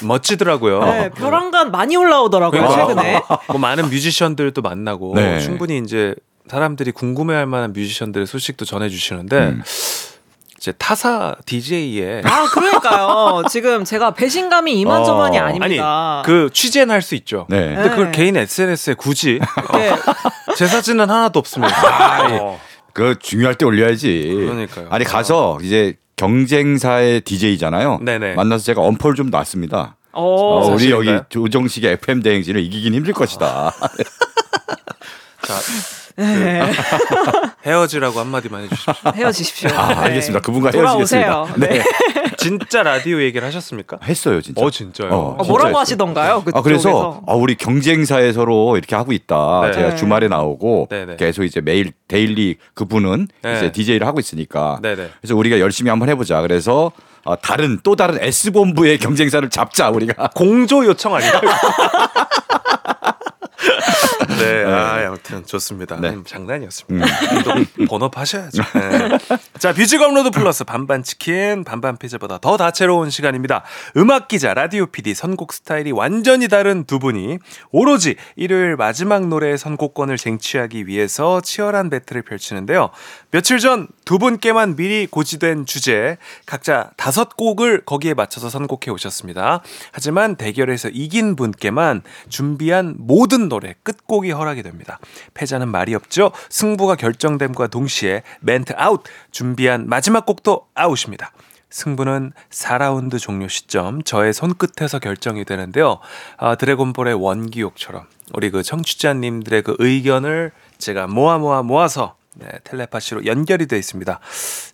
[0.04, 0.84] 멋지더라고요.
[0.84, 3.22] 네, 별안간 많이 올라오더라고요 그러니까 최근에.
[3.50, 5.40] 뭐 많은 뮤지션들도 만나고 네.
[5.40, 6.16] 충분히 이제
[6.50, 9.62] 사람들이 궁금해할 만한 뮤지션들의 소식도 전해주시는데 음.
[10.58, 13.44] 이제 타사 DJ의 아 그러니까요.
[13.50, 16.18] 지금 제가 배신감이 이만저만이 어, 아닙니다.
[16.18, 17.46] 아니 그 취재는 할 수 있죠.
[17.50, 17.76] 네.
[17.76, 18.12] 근데 그걸 네.
[18.12, 19.40] 개인 SNS에 굳이
[19.74, 19.96] 네.
[20.58, 21.74] 제 사진은 하나도 없습니다.
[22.42, 22.60] 어.
[22.94, 24.34] 그 중요할 때 올려야지.
[24.36, 24.88] 그러니까요.
[24.90, 28.00] 아니 가서 이제 경쟁사의 DJ잖아요.
[28.02, 28.36] 네네.
[28.36, 29.96] 만나서 제가 엄포를 좀 놨습니다.
[30.12, 30.92] 어, 어, 우리?
[30.92, 33.72] 여기 조정식의 FM 대행진을 이기긴 힘들 것이다.
[35.42, 35.54] 자
[36.20, 36.62] 네.
[37.66, 38.94] 헤어지라고 한마디만 해주십시오.
[39.16, 39.70] 헤어지십시오.
[39.74, 39.94] 아, 네.
[39.96, 40.42] 알겠습니다.
[40.42, 40.72] 그분과.
[40.74, 41.46] 헤어지겠습니다.
[41.58, 41.84] 네.
[42.38, 44.00] 진짜 라디오 얘기를 하셨습니까?
[44.04, 44.62] 했어요, 진짜.
[44.62, 45.10] 어 진짜요?
[45.10, 45.80] 어, 어, 진짜 뭐라고 했어요.
[45.82, 46.44] 하시던가요?
[46.54, 47.22] 아 그래서?
[47.28, 49.62] 아, 우리 경쟁사에 서로 이렇게 하고 있다.
[49.66, 49.72] 네.
[49.74, 49.96] 제가 네.
[49.96, 51.16] 주말에 나오고 네네.
[51.18, 53.58] 계속 이제 매일 데일리 그분은 네.
[53.58, 54.80] 이제 DJ를 하고 있으니까.
[54.82, 55.10] 네네.
[55.22, 56.42] 그래서 우리가 열심히 한번 해보자.
[56.42, 56.92] 그래서
[57.26, 60.30] 어, 다른 또 다른 S 본부의 경쟁사를 잡자 우리가.
[60.36, 61.42] 공조 요청 아닌가요?
[64.40, 66.00] 네, 아, 아무튼 좋습니다.
[66.00, 66.10] 네.
[66.10, 67.06] 음, 장난이었습니다.
[67.44, 68.64] 또 본업하셔야죠.
[68.74, 69.18] 네.
[69.58, 73.64] 자, 뮤직 업로드 플러스 반반 치킨, 반반 피자보다 더 다채로운 시간입니다.
[73.98, 77.40] 음악 기자, 라디오 PD, 선곡 스타일이 완전히 다른 두 분이
[77.72, 82.90] 오로지 일요일 마지막 노래의 선곡권을 쟁취하기 위해서 치열한 battle을 펼치는데요.
[83.32, 86.18] 며칠 전 두 분께만 미리 고지된 주제
[86.48, 89.62] 각자 다섯 곡을 거기에 맞춰서 선곡해 오셨습니다.
[89.92, 95.00] 하지만 대결에서 이긴 분께만 준비한 모든 노래 끝곡이 허락이 됩니다.
[95.34, 96.32] 패자는 말이 없죠.
[96.50, 101.32] 승부가 결정됨과 동시에 멘트 아웃 준비한 마지막 곡도 아웃입니다.
[101.70, 106.00] 승부는 4라운드 종료 시점 저의 손끝에서 결정이 되는데요.
[106.38, 113.68] 아, 드래곤볼의 원기옥처럼 우리 그 청취자님들의 그 의견을 제가 모아 모아 모아서 네, 텔레파시로 연결이
[113.68, 114.20] 되어 있습니다.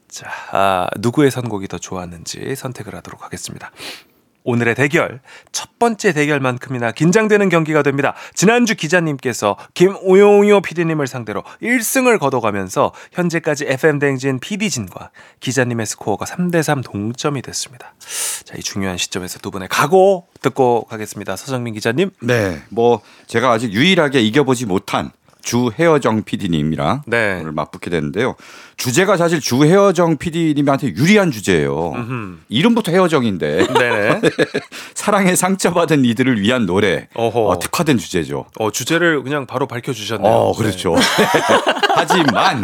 [0.08, 3.72] 자, 아, 누구의 선곡이 더 좋았는지 선택을 하도록 하겠습니다.
[4.46, 5.20] 오늘의 대결
[5.52, 8.14] 첫 번째 대결만큼이나 긴장되는 경기가 됩니다.
[8.34, 16.82] 지난주 기자님께서 김우용요 PD님을 상대로 1승을 거둬가면서 현재까지 FM 대행진 PD진과 기자님의 스코어가 3대 3
[16.82, 17.94] 동점이 됐습니다.
[18.44, 21.36] 자, 이 중요한 시점에서 두 분의 각오 듣고 가겠습니다.
[21.36, 22.12] 서정민 기자님.
[22.22, 22.62] 네.
[22.70, 25.12] 뭐 제가 아직 유일하게 이겨보지 못한
[25.46, 27.38] 주혜어정 PD님이랑 네.
[27.40, 28.36] 오늘 맞붙게 됐는데요.
[28.78, 31.94] 주제가 사실 주혜어정 PD님한테 유리한 주제예요.
[31.94, 32.38] 음흠.
[32.50, 33.68] 이름부터 헤어정인데.
[34.96, 37.46] 사랑에 상처받은 이들을 위한 노래 어허.
[37.48, 38.48] 어, 특화된 주제죠.
[38.58, 40.30] 어, 주제를 그냥 바로 밝혀주셨네요.
[40.30, 40.96] 어, 그렇죠.
[41.96, 42.64] 하지만,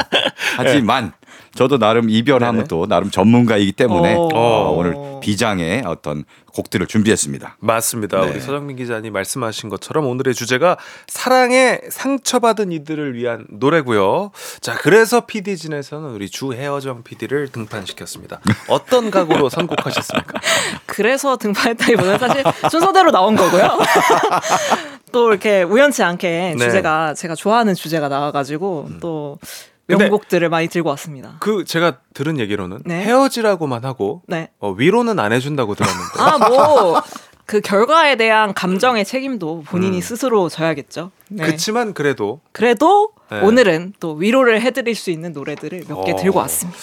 [0.58, 1.14] 하지만,
[1.56, 2.68] 저도 나름 이별하면.
[2.68, 4.30] 또 나름 전문가이기 때문에 어.
[4.34, 6.24] 어, 오늘 비장의 어떤
[6.54, 7.58] 곡들을 준비했습니다.
[7.60, 8.22] 맞습니다.
[8.22, 8.30] 네.
[8.32, 10.78] 우리 서정민 기자님 말씀하신 것처럼 오늘의 주제가
[11.08, 14.32] 사랑에 상처받은 이들을 위한 노래고요.
[14.60, 18.42] 자, 그래서 PD진에서는 우리 주혜어정 PD를 등판시켰습니다.
[18.68, 20.40] 어떤 각오로 선곡하셨습니까?
[20.86, 23.80] 그래서 등판했다기보다는 사실 순서대로 나온 거고요.
[25.12, 26.66] 또 이렇게 우연치 않게 네.
[26.66, 31.38] 주제가 제가 좋아하는 주제가 나와가지고 또 근데- 명곡들을 많이 들고 왔습니다.
[31.40, 33.02] 그 제가 들은 얘기로는 네.
[33.04, 34.50] 헤어지라고만 하고 네.
[34.60, 36.20] 어, 위로는 안 해준다고 들었는데.
[36.20, 37.02] 아, 뭐,
[37.46, 40.02] 그 결과에 대한 감정의 책임도 본인이 음.
[40.02, 41.12] 스스로 져야겠죠.
[41.28, 41.46] 네.
[41.46, 43.42] 그치만 그래도 그래도 네.
[43.42, 46.16] 오늘은 또 위로를 해드릴 수 있는 노래들을 몇개 어.
[46.16, 46.80] 들고 왔습니다.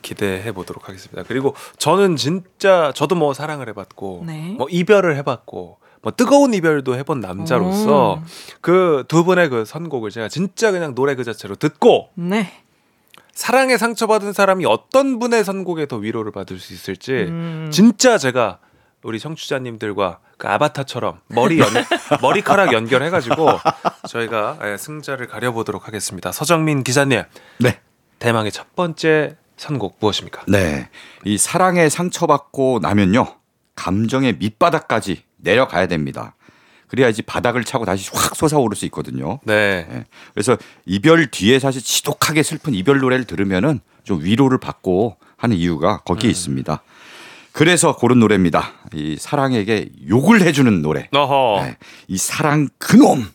[0.00, 1.24] 기대해 보도록 하겠습니다.
[1.28, 4.54] 그리고 저는 진짜 저도 뭐 사랑을 해봤고 네.
[4.56, 8.24] 뭐 이별을 해봤고 뭐 뜨거운 이별도 해본 남자로서 음.
[8.60, 12.52] 그두 분의 그 선곡을 제가 진짜 그냥 노래 그 자체로 듣고 네.
[13.32, 17.68] 사랑에 상처받은 사람이 어떤 분의 선곡에 더 위로를 받을 수 있을지 음.
[17.72, 18.58] 진짜 제가
[19.02, 21.68] 우리 청취자님들과 그 아바타처럼 머리 연
[22.20, 23.48] 머리카락 연결해가지고
[24.08, 26.32] 저희가 예, 승자를 가려보도록 하겠습니다.
[26.32, 27.22] 서정민 기자님
[27.58, 27.80] 네.
[28.18, 30.44] 대망의 첫 번째 선곡 무엇입니까?
[30.48, 30.88] 네.
[31.24, 33.26] 이 사랑에 상처받고 나면요.
[33.74, 36.34] 감정의 밑바닥까지 내려가야 됩니다.
[36.88, 39.40] 그래야지 바닥을 차고 다시 확 솟아오를 수 있거든요.
[39.44, 39.86] 네.
[39.90, 40.04] 예.
[40.32, 46.30] 그래서 이별 뒤에 사실 지독하게 슬픈 이별 노래를 들으면은 좀 위로를 받고 하는 이유가 거기에
[46.30, 46.82] 있습니다.
[47.52, 48.72] 그래서 고른 노래입니다.
[48.94, 51.08] 이 사랑에게 욕을 해주는 노래.
[51.12, 51.64] 어허.
[51.64, 51.76] 네.
[52.06, 53.28] 이 사랑 그놈.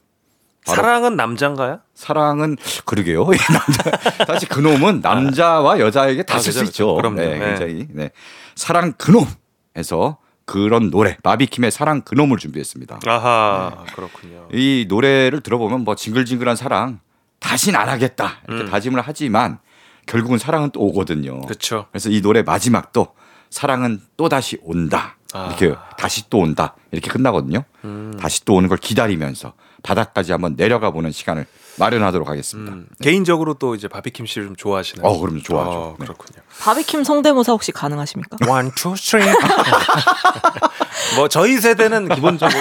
[0.65, 1.81] 사랑은 남자인가요?
[1.93, 3.23] 사랑은 그러게요.
[3.33, 6.83] 이 남자 사실 그놈은 남자와 여자에게 다 아, 쓸수 그죠, 그죠.
[6.83, 6.95] 있죠.
[6.95, 7.15] 그럼요.
[7.17, 7.45] 네, 네.
[7.45, 8.11] 굉장히 네.
[8.55, 12.99] 사랑 그놈에서 그런 노래 바비킴의 사랑 그놈을 준비했습니다.
[13.06, 14.47] 아하 그렇군요.
[14.51, 16.99] 이 노래를 들어보면 뭐 징글징글한 사랑
[17.39, 18.69] 다신 안 하겠다 이렇게 음.
[18.69, 19.60] 다짐을 하지만
[20.06, 21.41] 결국은 사랑은 또 오거든요.
[21.41, 21.88] 그렇죠.
[21.91, 23.13] 그래서 이 노래 마지막도
[23.49, 25.47] 사랑은 또 다시 온다 아.
[25.47, 27.63] 이렇게 다시 또 온다 이렇게 끝나거든요.
[27.86, 28.13] 음.
[28.19, 29.53] 다시 또 오는 걸 기다리면서
[29.84, 31.45] 바닥까지 한번 내려가 보는 시간을
[31.77, 32.71] 마련하도록 하겠습니다.
[32.73, 35.07] 음, 개인적으로 또 이제 바비킴 씨를 좀 좋아하시나요?
[35.07, 35.41] 어, 그럼요.
[35.41, 35.71] 좋아하죠.
[35.71, 36.05] 어, 네.
[36.05, 36.41] 그렇군요.
[36.62, 38.38] 바비킴 성대모사 혹시 가능하십니까?
[38.47, 39.27] One, two, three.
[41.17, 42.59] 뭐 저희 세대는 기본적으로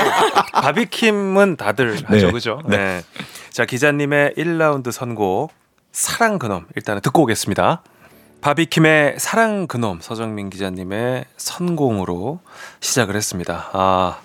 [0.53, 2.33] 바비킴은 다들 하죠, 네.
[2.33, 2.61] 그죠?
[2.67, 3.03] 네.
[3.51, 5.53] 자 기자님의 1라운드 선곡
[5.93, 7.83] 사랑 그놈 일단은 듣고 오겠습니다.
[8.41, 12.41] 바비킴의 사랑 그놈 서정민 기자님의 선공으로
[12.81, 13.71] 시작을 했습니다.
[13.73, 14.19] 아.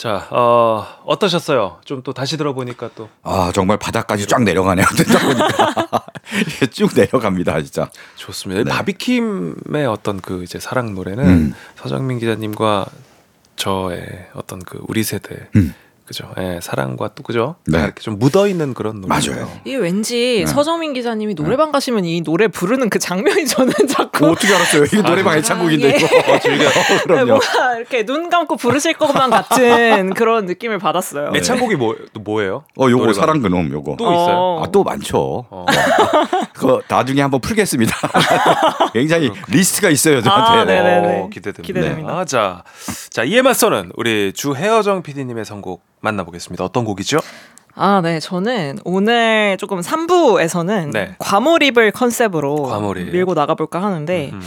[0.00, 1.80] 자, 어, 어떠셨어요?
[1.84, 4.86] 좀 또 다시 들어보니까 또 아 정말 바닥까지 쫙 내려가네요.
[4.96, 6.06] 듣다 보니까
[6.72, 7.90] 쭉 내려갑니다, 진짜.
[8.16, 8.62] 좋습니다.
[8.64, 8.70] 네.
[8.70, 11.54] 바비킴의 어떤 그 이제 사랑 노래는 음.
[11.76, 12.86] 서정민 기자님과
[13.56, 15.74] 저의 어떤 그 우리 세대 음.
[16.10, 16.28] 그죠?
[16.38, 17.54] 예, 사랑과 또 그죠?
[17.68, 17.78] 네.
[17.78, 19.06] 이렇게 좀 묻어 있는 그런 노래.
[19.06, 19.48] 맞아요.
[19.64, 20.46] 이게 왠지 네.
[20.46, 24.86] 서정민 기자님이 노래방 가시면 이 노래 부르는 그 장면이 저는 자꾸 뭐 어떻게 알았어요?
[24.86, 25.96] 이게 노래방 애창곡인데 예.
[25.96, 26.40] 이거.
[26.40, 26.68] 즐겨.
[27.06, 27.26] 그럼요.
[27.26, 31.30] 뭔가 이렇게 눈 감고 부르실 것만 같은 그런 느낌을 받았어요.
[31.36, 32.64] 애창곡이 뭐 뭐예요?
[32.76, 33.12] 어, 요거.
[33.12, 33.94] 사랑 그놈 요거.
[33.96, 34.36] 또 있어요.
[34.36, 34.64] 어.
[34.64, 35.46] 아, 또 많죠.
[35.48, 35.66] 어.
[36.54, 37.96] 그거 나중에 한번 풀겠습니다.
[38.92, 40.60] 굉장히 리스트가 있어요, 저한테.
[40.60, 41.20] 아, 네네네.
[41.20, 41.62] 어, 기대됩니다.
[41.62, 42.18] 기대됩니다.
[42.18, 42.64] 아, 자,
[43.10, 46.64] 자 이에 맞서는 우리 주혜어정 PD님의 선곡 만나보겠습니다.
[46.64, 47.20] 어떤 곡이죠?
[47.74, 48.20] 아, 네.
[48.20, 51.14] 저는 오늘 조금 3부에서는 네.
[51.18, 53.10] 과몰입을 컨셉으로 과몰입.
[53.12, 54.40] 밀고 나가볼까 하는데 음.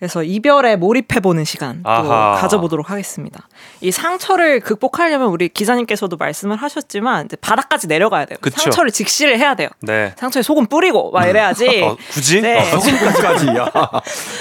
[0.00, 2.40] 그래서 이별에 몰입해보는 시간 또 아하.
[2.40, 3.46] 가져보도록 하겠습니다.
[3.82, 8.38] 이 상처를 극복하려면 우리 기자님께서도 말씀을 하셨지만 이제 바닥까지 내려가야 돼요.
[8.40, 8.62] 그쵸.
[8.62, 9.68] 상처를 직시를 해야 돼요.
[9.82, 10.14] 네.
[10.16, 12.40] 상처에 소금 뿌리고 막 이래야지 어, 굳이?
[12.40, 12.60] 네.
[12.60, 13.48] 어, 소금까지.
[13.48, 13.70] 야,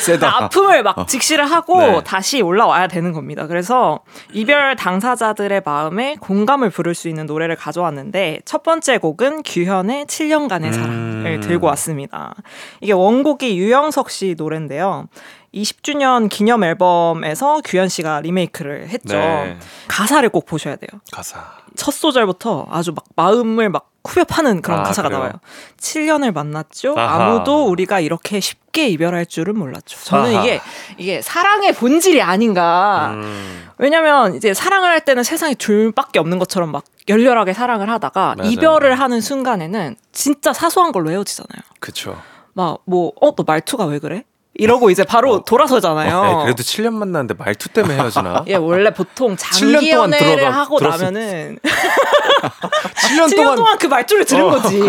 [0.06, 0.44] 세다.
[0.46, 2.02] 아픔을 막 직시를 하고 네.
[2.06, 3.46] 다시 올라와야 되는 겁니다.
[3.46, 4.00] 그래서
[4.32, 11.34] 이별 당사자들의 마음에 공감을 부를 수 있는 노래를 가져왔는데 첫 번째 곡은 규현의 7년간의 사랑을
[11.36, 11.42] 음.
[11.44, 12.34] 들고 왔습니다.
[12.80, 15.08] 이게 원곡이 유영석 씨 노래인데요.
[15.54, 19.18] 20주년 기념 앨범에서 규현 씨가 리메이크를 했죠.
[19.18, 19.58] 네.
[19.88, 20.90] 가사를 꼭 보셔야 돼요.
[21.12, 21.44] 가사.
[21.76, 25.20] 첫 소절부터 아주 막 마음을 막 후벼 파는 그런 아, 가사가 그래요?
[25.20, 25.34] 나와요.
[25.80, 26.96] 7년을 만났죠.
[26.98, 27.26] 아하.
[27.34, 30.00] 아무도 우리가 이렇게 쉽게 이별할 줄은 몰랐죠.
[30.04, 30.44] 저는 아하.
[30.46, 30.62] 이게
[30.98, 33.12] 이게 사랑의 본질이 아닌가.
[33.14, 33.68] 음.
[33.78, 38.52] 왜냐면 이제 사랑을 할 때는 세상에 둘밖에 없는 것처럼 막 열렬하게 사랑을 하다가 맞아요.
[38.52, 41.62] 이별을 하는 순간에는 진짜 사소한 걸로 헤어지잖아요.
[41.80, 42.20] 그쵸.
[42.54, 44.24] 막뭐 어 너 말투가 왜 그래?
[44.60, 46.24] 이러고 이제 바로 돌아서잖아요.
[46.24, 48.44] 네, 그래도 7년 만났는데 말투 때문에 헤어지나?
[48.48, 53.78] 예, 원래 보통 7년 장기 동안 연애를 들어가- 하고 들었을- 나면은 7년 7년 동안 동안
[53.78, 54.80] 그 말투를 들은 거지.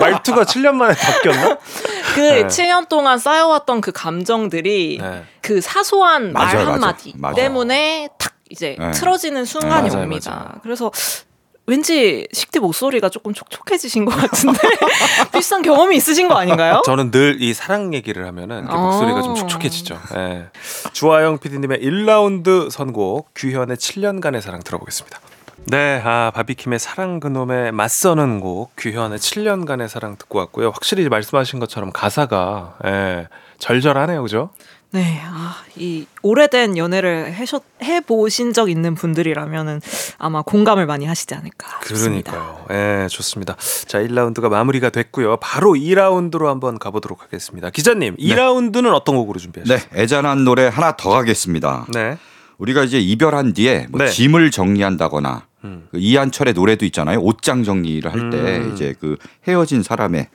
[0.00, 1.58] 말투가 7년 만에 바뀌었나?
[2.14, 2.46] 그 네.
[2.46, 5.24] 7년 동안 쌓여왔던 그 감정들이 네.
[5.40, 6.72] 그 사소한 말 맞아요, 맞아요.
[6.74, 7.34] 한마디 맞아요.
[7.34, 8.90] 때문에 탁 이제 네.
[8.92, 10.30] 틀어지는 순간이 맞아요, 옵니다.
[10.30, 10.60] 맞아요.
[10.62, 10.90] 그래서
[11.68, 14.58] 왠지 식대 목소리가 조금 촉촉해지신 것 같은데
[15.32, 16.80] 비슷한 경험이 있으신 거 아닌가요?
[16.86, 18.66] 저는 늘 이 사랑 얘기를 하면은?
[18.68, 18.74] 아.
[18.76, 20.00] 목소리가 좀 촉촉해지죠.
[20.16, 20.46] 예.
[20.92, 25.20] 주하영 PD님의 1라운드 선곡 규현의 7년간의 사랑 들어보겠습니다.
[25.66, 30.70] 네, 아 바비킴의 사랑 그놈에 맞서는 곡 규현의 7년간의 사랑 듣고 왔고요.
[30.70, 33.28] 확실히 말씀하신 것처럼 가사가 예,
[33.58, 34.50] 절절하네요, 그죠?
[34.90, 39.82] 네, 아, 이 오래된 연애를 해셨, 해보신 적 있는 분들이라면은
[40.16, 42.32] 아마 공감을 많이 하시지 않을까 싶습니다.
[42.32, 42.66] 그러니까요.
[43.04, 43.56] 예, 좋습니다.
[43.86, 45.36] 자, 1라운드가 마무리가 됐고요.
[45.38, 47.68] 바로 2라운드로 한번 가보도록 하겠습니다.
[47.68, 49.90] 기자님, 2라운드는 어떤 곡으로 준비하셨어요?
[49.90, 51.86] 네, 애잔한 노래 하나 더 가겠습니다.
[51.92, 52.16] 네.
[52.56, 54.08] 우리가 이제 이별한 뒤에 뭐 네.
[54.08, 55.86] 짐을 정리한다거나 음.
[55.90, 57.20] 그 이한철의 노래도 있잖아요.
[57.20, 58.72] 옷장 정리를 할때 음.
[58.72, 60.28] 이제 그 헤어진 사람의 에,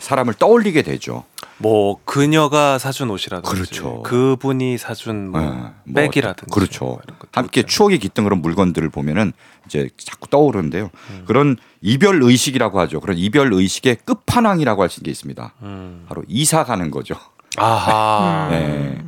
[0.00, 1.24] 사람을 떠올리게 되죠.
[1.58, 4.02] 뭐 그녀가 사준 옷이라든지 그렇죠.
[4.02, 6.84] 그분이 사준 뭐 예, 뭐 백이라든지 그렇죠.
[6.84, 7.00] 뭐
[7.32, 7.62] 함께.
[7.62, 9.32] 추억이 깃든 그런 물건들을 보면은
[9.66, 10.90] 이제 자꾸 떠오르는데요.
[11.10, 11.24] 음.
[11.26, 13.00] 그런 이별 의식이라고 하죠.
[13.00, 15.54] 그런 이별 의식의 끝판왕이라고 할 수 있습니다.
[15.62, 16.04] 음.
[16.08, 17.14] 바로 이사 가는 거죠.
[17.56, 18.48] 아하.
[18.52, 18.98] 네.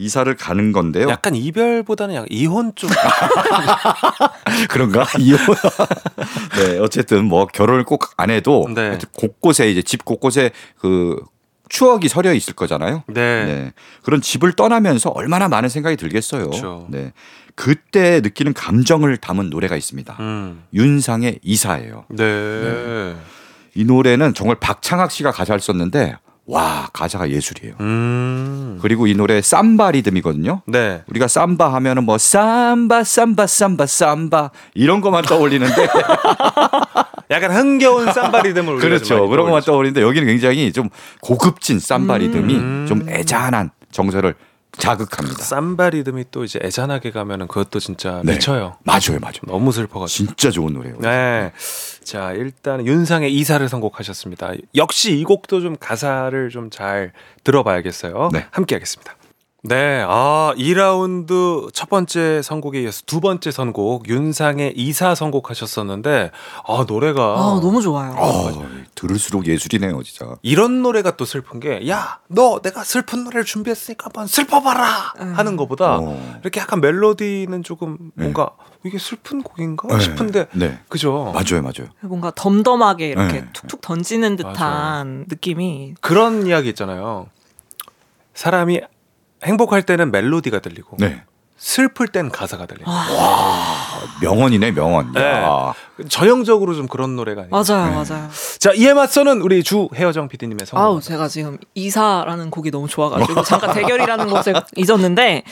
[0.00, 1.08] 이사를 가는 건데요.
[1.08, 2.90] 약간 이별보다는 약간 이혼 쪽.
[4.68, 5.06] 그런가?
[5.18, 5.38] 이혼.
[6.56, 8.98] 네, 어쨌든 뭐 결혼을 꼭 안 해도 네.
[9.12, 11.16] 곳곳에 이제 집 곳곳에 그
[11.68, 13.02] 추억이 서려 있을 거잖아요.
[13.08, 13.72] 네.
[14.02, 16.50] 그런 집을 떠나면서 얼마나 많은 생각이 들겠어요.
[16.50, 16.86] 그렇죠.
[16.90, 17.12] 네.
[17.54, 20.16] 그때 느끼는 감정을 담은 노래가 있습니다.
[20.20, 20.64] 음.
[20.74, 22.04] 윤상의 이사예요.
[22.10, 23.16] 네.
[23.74, 26.16] 이 노래는 정말 박창학 씨가 가사를 썼는데
[26.52, 27.76] 와 가사가 예술이에요.
[27.80, 28.78] 음.
[28.82, 30.60] 그리고 이 노래 삼바 리듬이거든요.
[30.66, 31.02] 네.
[31.08, 35.88] 우리가 삼바 하면은 뭐 삼바 삼바 삼바 삼바 이런 것만 떠올리는데
[37.30, 39.62] 약간 흥겨운 삼바 리듬을 그렇죠 그런 것만.
[39.62, 40.90] 떠올리는데 여기는 굉장히 좀
[41.22, 42.84] 고급진 삼바 리듬이 음.
[42.86, 44.34] 좀 애잔한 정서를
[44.78, 45.42] 자극합니다.
[45.42, 48.32] 삼바 리듬이 또 이제 애잔하게 가면은 그것도 진짜 네.
[48.34, 48.78] 미쳐요.
[48.84, 49.40] 맞아요, 맞아요.
[49.46, 50.08] 너무 슬퍼가지고.
[50.26, 50.96] 진짜 좋은 노래예요.
[51.00, 51.52] 네.
[52.04, 54.52] 자, 일단 윤상의 이사를 선곡하셨습니다.
[54.74, 57.12] 역시 이 곡도 좀 가사를 좀 잘
[57.44, 58.30] 들어봐야겠어요.
[58.32, 58.46] 네.
[58.50, 59.14] 함께 하겠습니다.
[59.64, 60.04] 네.
[60.08, 66.32] 아, 2라운드 첫 번째 선곡에 이어서 두 번째 선곡 윤상의 이사 선곡하셨었는데
[66.66, 68.12] 아, 노래가 아, 너무 좋아요.
[68.18, 68.50] 어,
[68.96, 70.34] 들을수록 예술이네요, 진짜.
[70.42, 75.34] 이런 노래가 또 슬픈 게 야, 너 내가 슬픈 노래를 준비했으니까 한번 슬퍼봐라 음.
[75.34, 76.38] 하는 것보다 어.
[76.42, 78.50] 이렇게 약간 멜로디는 조금 뭔가
[78.84, 80.00] 이게 슬픈 곡인가 네.
[80.02, 80.80] 싶은데 네.
[80.88, 81.32] 그죠?
[81.32, 81.88] 맞아요, 맞아요.
[82.00, 83.48] 뭔가 덤덤하게 이렇게 네.
[83.52, 85.24] 툭툭 던지는 듯한 맞아요.
[85.28, 87.28] 느낌이 그런 이야기 있잖아요.
[88.34, 88.80] 사람이
[89.44, 91.22] 행복할 때는 멜로디가 들리고 네.
[91.56, 92.90] 슬플 땐 가사가 들리고
[94.20, 95.12] 명언이네, 명언.
[95.12, 95.20] 네.
[95.22, 95.72] 야.
[96.08, 97.50] 전형적으로 좀 그런 노래가 아니에요.
[97.50, 98.10] 맞아요, 네.
[98.10, 98.28] 맞아요.
[98.58, 100.84] 자 이에 맞서는 우리 주 헤어정 PD님의 선곡.
[100.84, 105.44] 아우 제가 지금 이사라는 곡이 너무 좋아가지고 잠깐 대결이라는 것을 잊었는데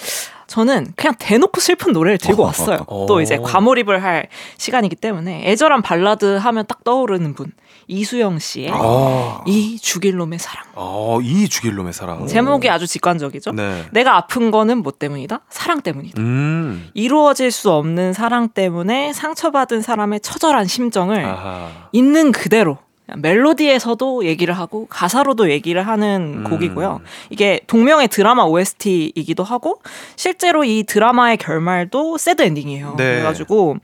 [0.48, 2.84] 저는 그냥 대놓고 슬픈 노래를 들고 왔어요.
[2.88, 3.06] 어.
[3.06, 4.26] 또 이제 과몰입을 할
[4.58, 7.52] 시간이기 때문에 애절한 발라드 하면 딱 떠오르는 분
[7.90, 10.64] 이수영 씨의 아, 이 죽일 놈의 사랑.
[10.76, 12.26] 아, 이 죽일 놈의 사랑.
[12.26, 13.52] 제목이 아주 직관적이죠.
[13.52, 13.84] 네.
[13.90, 15.40] 내가 아픈 거는 뭐 때문이다?
[15.50, 16.20] 사랑 때문이다.
[16.20, 16.88] 음.
[16.94, 21.68] 이루어질 수 없는 사랑 때문에 상처받은 사람의 처절한 심정을 아하.
[21.92, 22.78] 있는 그대로
[23.16, 26.44] 멜로디에서도 얘기를 하고 가사로도 얘기를 하는 음.
[26.44, 27.00] 곡이고요.
[27.30, 29.80] 이게 동명의 드라마 OST이기도 하고
[30.14, 32.94] 실제로 이 드라마의 결말도 새드 엔딩이에요.
[32.96, 33.04] 네.
[33.14, 33.78] 그래가지고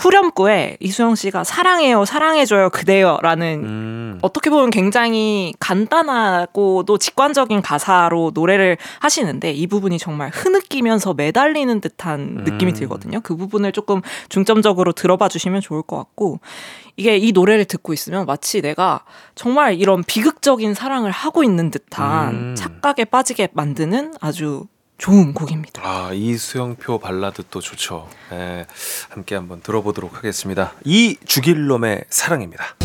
[0.00, 4.18] 후렴구에 이수영 씨가 사랑해요, 사랑해줘요, 그대요라는 음.
[4.22, 12.72] 어떻게 보면 굉장히 간단하고도 직관적인 가사로 노래를 하시는데 이 부분이 정말 흐느끼면서 매달리는 듯한 느낌이
[12.72, 12.74] 음.
[12.74, 13.20] 들거든요.
[13.20, 16.40] 그 부분을 조금 중점적으로 들어봐 주시면 좋을 것 같고
[16.96, 22.54] 이게 이 노래를 듣고 있으면 마치 내가 정말 이런 비극적인 사랑을 하고 있는 듯한 음.
[22.56, 24.64] 착각에 빠지게 만드는 아주
[25.00, 25.82] 좋은 곡입니다.
[25.82, 28.06] 아 이수영표 발라드 또 좋죠.
[28.30, 28.66] 네,
[29.08, 30.74] 함께 한번 들어보도록 하겠습니다.
[30.84, 32.76] 이 죽일 놈의 사랑입니다.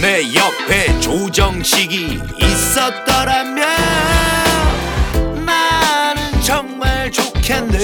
[0.00, 3.66] 내 옆에 조정식이 있었더라면
[5.44, 7.78] 나는 정말 좋겠네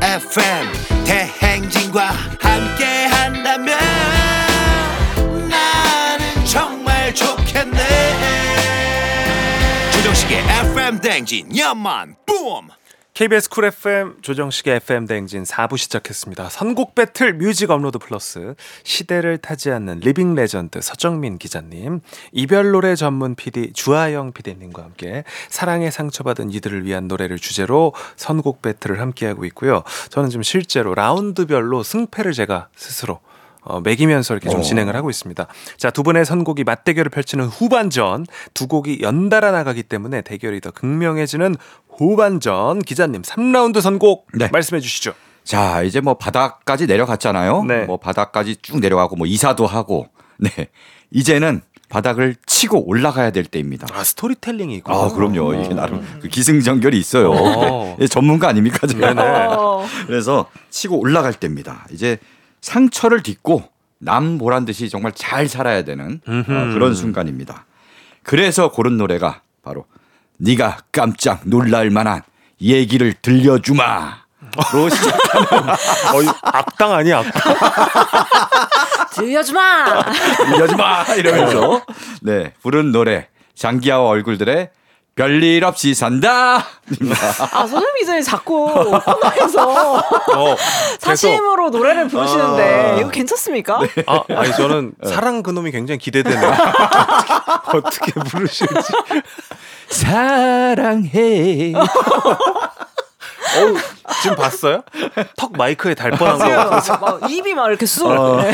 [0.00, 3.05] FM 대행진과 함께
[10.96, 12.68] FM 대행진 연만 뿜
[13.12, 16.48] KBS 쿨 FM 조정식의 FM 대행진 4부 시작했습니다.
[16.48, 22.00] 선곡 배틀 뮤직 업로드 플러스 시대를 타지 않는 living legend 서정민 기자님,
[22.32, 29.00] 이별 노래 전문 PD 주하영 PD님과 함께 사랑에 상처받은 이들을 위한 노래를 주제로 선곡 배틀을
[29.00, 29.82] 함께하고 있고요.
[30.10, 33.20] 저는 지금 실제로 라운드별로 승패를 제가 스스로
[33.66, 34.62] 어, 매기면서 이렇게 좀 어.
[34.62, 35.46] 진행을 하고 있습니다.
[35.76, 41.56] 자, 두 분의 선곡이 맞대결을 펼치는 후반전, 두 곡이 연달아 나가기 때문에 대결이 더 극명해지는
[41.88, 42.80] 후반전.
[42.80, 44.48] 기자님, 3라운드 선곡 네.
[44.52, 45.14] 말씀해 주시죠.
[45.44, 47.64] 자, 이제 뭐 바닥까지 내려갔잖아요.
[47.64, 47.84] 네.
[47.84, 50.08] 뭐 바닥까지 쭉 내려가고 뭐 이사도 하고.
[50.38, 50.50] 네.
[51.10, 53.86] 이제는 바닥을 치고 올라가야 될 때입니다.
[53.92, 54.92] 아, 스토리텔링이 있고.
[54.92, 55.54] 아, 그럼요.
[55.54, 57.30] 이게 나름 그 기승전결이 있어요.
[57.30, 57.96] 어.
[58.00, 58.86] 예, 전문가 아닙니까?
[58.86, 59.14] 제가?
[60.06, 61.86] 그래서 치고 올라갈 때입니다.
[61.92, 62.18] 이제
[62.60, 63.64] 상처를 딛고
[63.98, 66.74] 남 보란 듯이 정말 잘 살아야 되는 어, 음흠.
[66.74, 67.64] 그런 순간입니다.
[68.22, 69.86] 그래서 고른 노래가 바로
[70.38, 72.22] 네가 깜짝 놀랄 만한
[72.60, 74.26] 얘기를 들려주마.
[74.72, 75.14] 로 시작.
[76.14, 77.54] 어, 이 악당 아니야 악당.
[79.12, 80.04] 들려주마.
[80.36, 81.82] 들려주마 이러면서
[82.22, 84.70] 네 부른 노래 장기하와 얼굴들의
[85.16, 86.58] 별일 없이 산다.
[86.58, 88.66] 아 손흥민 기자님 자꾸
[89.00, 90.56] 코너에서 어,
[91.00, 93.80] 사심으로 노래를 부르시는데 이거 괜찮습니까?
[94.06, 96.52] 아, 아니 저는 사랑 그놈이 굉장히 기대되네요.
[97.72, 98.92] 어떻게 부르실지.
[99.88, 101.72] 사랑해.
[103.58, 103.76] 어우,
[104.22, 104.82] 지금 봤어요?
[105.36, 106.96] 턱 마이크에 달 뻔한 거.
[107.00, 108.06] 막 입이 막 이렇게 쑥.
[108.06, 108.42] 어.
[108.42, 108.52] 네.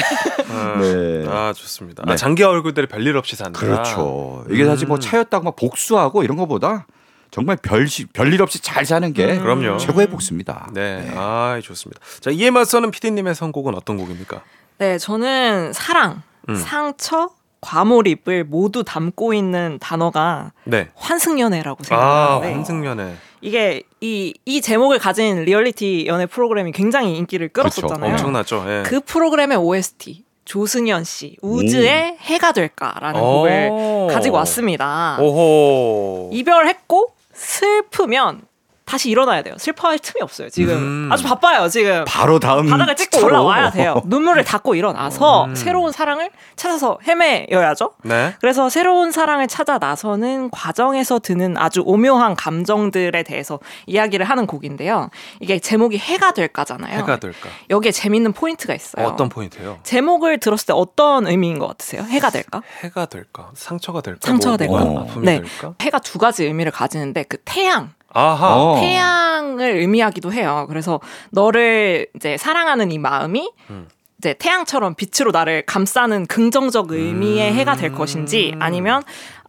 [0.81, 1.27] 네.
[1.29, 2.03] 아 좋습니다.
[2.07, 2.13] 네.
[2.13, 3.59] 아, 장기하 얼굴들이 별일 없이 산다.
[3.59, 4.45] 그렇죠.
[4.51, 6.87] 이게 사실 뭐 차였다고 막 복수하고 이런 것보다
[7.31, 9.79] 정말 별시 별일 없이 잘 사는 게 그럼요.
[9.79, 10.69] 최고의 복수입니다.
[10.75, 12.01] 네, 아 좋습니다.
[12.21, 14.43] 자 이에 맞서는 PD님의 선곡은 어떤 곡입니까?
[14.79, 16.57] 네, 저는 사랑, 음.
[16.57, 17.31] 상처,
[17.63, 20.91] 과몰입을 모두 담고 있는 단어가 네.
[20.97, 23.15] 환승연애라고 아 생각하는데 환승연애.
[23.43, 28.13] 이게 이, 이 제목을 가진 리얼리티 연애 프로그램이 굉장히 인기를 끌었었잖아요.
[28.13, 28.65] 엄청났죠.
[28.69, 28.83] 예.
[28.87, 34.09] 그 프로그램의 OST 조승연 씨 우즈의 해가 될까라는 곡을 오.
[34.11, 35.19] 가지고 왔습니다.
[35.21, 36.31] 오호.
[36.33, 38.43] 이별했고 슬프면
[38.85, 39.55] 다시 일어나야 돼요.
[39.59, 40.51] 슬퍼할 틈이 없어요.
[40.51, 41.09] 지금 음.
[41.13, 41.69] 아주 바빠요.
[41.69, 43.25] 지금 바로 다음 바닥을 찍고.
[43.25, 44.03] 올라와야 돼요.
[44.07, 45.55] 눈물을 닦고 일어나서 음.
[45.55, 47.93] 새로운 사랑을 찾아서 헤매여야죠.
[48.03, 48.35] 네.
[48.41, 55.11] 그래서 새로운 사랑을 찾아 나서는 과정에서 드는 아주 오묘한 감정들에 대해서 이야기를 하는 곡인데요.
[55.41, 56.99] 이게 제목이 해가 될까잖아요.
[56.99, 57.49] 해가 될까?
[57.71, 59.07] 여기에 재밌는 포인트가 있어요.
[59.07, 59.79] 어떤 포인트예요?
[59.85, 62.03] 제목을 들었을 때 어떤 의미인 것 같으세요?
[62.03, 62.63] 해가 될까?
[62.83, 63.51] 해가 될까?
[63.55, 64.21] 상처가 될까?
[64.23, 64.85] 상처가 뭐, 될까?
[64.85, 65.41] 뭐 아픔이 네.
[65.41, 65.75] 될까?
[65.81, 68.57] 해가 두 가지 의미를 가지는데 그 태양, 아하.
[68.57, 68.77] 어.
[68.81, 70.67] 태양을 의미하기도 해요.
[70.69, 71.01] 그래서
[71.31, 73.89] 너를 이제 사랑하는 이 마음이 음.
[74.19, 77.57] 이제 태양처럼 빛으로 나를 감싸는 긍정적 의미의 음.
[77.57, 79.03] 해가 될 것인지 아니면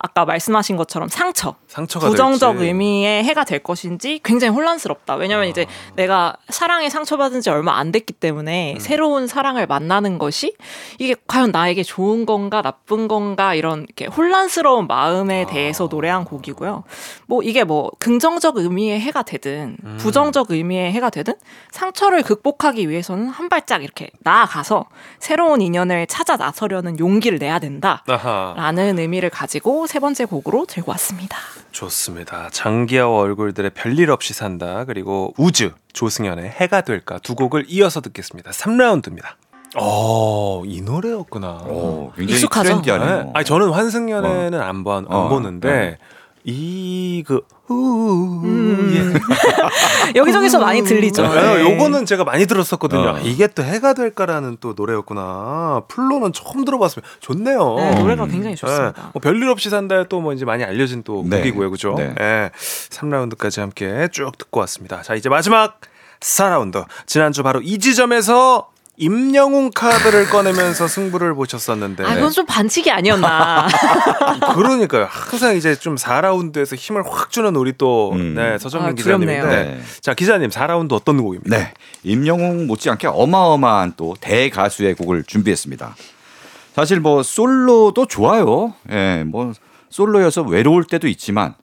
[0.05, 2.67] 아까 말씀하신 것처럼 상처, 상처가 부정적 될지.
[2.67, 5.15] 의미의 해가 될 것인지 굉장히 혼란스럽다.
[5.15, 5.93] 왜냐면 이제 아.
[5.95, 10.55] 내가 사랑에 상처받은 지 얼마 안 됐기 때문에 새로운 사랑을 만나는 것이
[10.99, 16.83] 이게 과연 나에게 좋은 건가 나쁜 건가 이런 이렇게 혼란스러운 마음에 대해서 노래한 곡이고요.
[17.27, 21.35] 뭐 이게 뭐 긍정적 의미의 해가 되든 부정적 의미의 해가 되든
[21.71, 24.85] 상처를 극복하기 위해서는 한 발짝 이렇게 나아가서
[25.19, 28.03] 새로운 인연을 찾아 나서려는 용기를 내야 된다.
[28.09, 28.53] 아하.
[28.57, 31.37] 라는 의미를 가지고 세 번째 곡으로 들고 왔습니다.
[31.71, 32.49] 좋습니다.
[32.51, 34.85] 장기하와 얼굴들의 별일 없이 산다.
[34.85, 38.49] 그리고 우즈 조승연의 해가 될까 두 곡을 이어서 듣겠습니다.
[38.49, 39.35] 3라운드입니다.
[39.75, 41.59] 어, 이 노래였구나.
[41.61, 42.69] 어, 굉장히 익숙하죠?
[42.69, 43.23] 트렌디하네요.
[43.25, 43.31] 네.
[43.35, 45.97] 아니 저는 환승연애는 안, 봐, 안 어, 보는데 네.
[46.43, 47.41] 이그
[50.15, 51.23] 여기저기서 많이 들리죠.
[51.23, 51.61] 네, 네.
[51.61, 53.09] 요거는 제가 많이 들었었거든요.
[53.09, 53.19] 어.
[53.23, 55.83] 이게 또 해가 될까라는 또 노래였구나.
[55.87, 57.09] 플로는 처음 들어봤습니다.
[57.19, 57.75] 좋네요.
[57.75, 58.91] 네, 노래가 굉장히 좋습니다.
[58.91, 61.37] 네, 뭐 별일 없이 산다에 또뭐 이제 많이 알려진 또 네.
[61.37, 61.95] 곡이고요, 그죠?
[61.97, 62.13] 네.
[62.15, 62.51] 네.
[62.89, 65.01] 3라운드까지 함께 쭉 듣고 왔습니다.
[65.01, 65.79] 자, 이제 마지막
[66.19, 66.85] 4라운드.
[67.05, 72.03] 지난주 바로 이 지점에서 임영웅 카드를 꺼내면서 승부를 보셨었는데.
[72.05, 73.67] 아, 그건 좀 반칙이 아니었나.
[74.53, 75.07] 그러니까요.
[75.09, 78.35] 항상 이제 좀 4라운드에서 힘을 확 주는 우리 또 음.
[78.35, 79.47] 네, 서정민 아, 기자님인데.
[79.47, 79.81] 네.
[80.01, 81.57] 자, 기자님 4라운드 어떤 곡입니까?
[81.57, 81.73] 네.
[82.03, 85.95] 임영웅 못지않게 어마어마한 또 대가수의 곡을 준비했습니다.
[86.75, 88.73] 사실 뭐 솔로도 좋아요.
[88.91, 89.53] 예, 뭐
[89.89, 91.55] 솔로여서 외로울 때도 있지만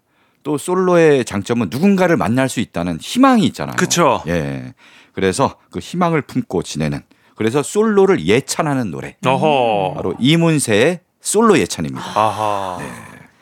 [0.42, 3.76] 또 솔로의 장점은 누군가를 만날 수 있다는 희망이 있잖아요.
[3.76, 4.22] 그쵸.
[4.26, 4.74] 예.
[5.12, 7.02] 그래서 그 희망을 품고 지내는
[7.40, 9.16] 그래서 솔로를 예찬하는 노래.
[9.24, 9.94] 어허.
[9.94, 12.04] 바로 이문세의 솔로 예찬입니다.
[12.14, 12.78] 아하.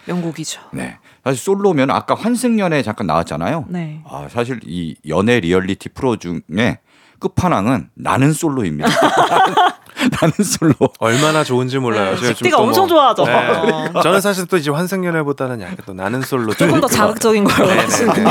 [0.06, 0.60] 명곡이죠.
[0.72, 0.98] 네.
[1.24, 3.64] 사실 솔로면 아까 환승연애 잠깐 나왔잖아요.
[3.66, 4.00] 네.
[4.08, 6.78] 아, 사실 이 연애 리얼리티 프로 중에
[7.18, 8.88] 끝판왕은 나는 솔로입니다.
[10.20, 10.74] 나는 솔로.
[10.98, 12.14] 얼마나 좋은지 몰라요.
[12.16, 13.24] 제가 좀 식디가 또 엄청 뭐- 좋아하죠.
[13.24, 13.92] 네.
[14.02, 17.76] 저는 사실 또 이제 환승연애보다는 약간 또 나는 솔로 조금 더 자극적인 걸 네네네.
[17.82, 18.30] 원하시는군요.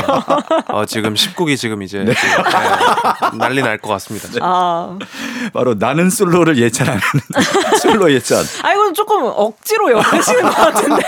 [0.68, 2.14] 어, 지금 10국이 지금 이제 네,
[3.38, 4.26] 난리 날 것 같습니다.
[4.28, 4.40] 지금.
[4.42, 4.98] 아,
[5.52, 7.00] 바로 나는 솔로를 예찬하는
[7.80, 8.44] 솔로 예찬.
[8.62, 11.02] 아 이건 조금 억지로 엮으시는 것 같은데.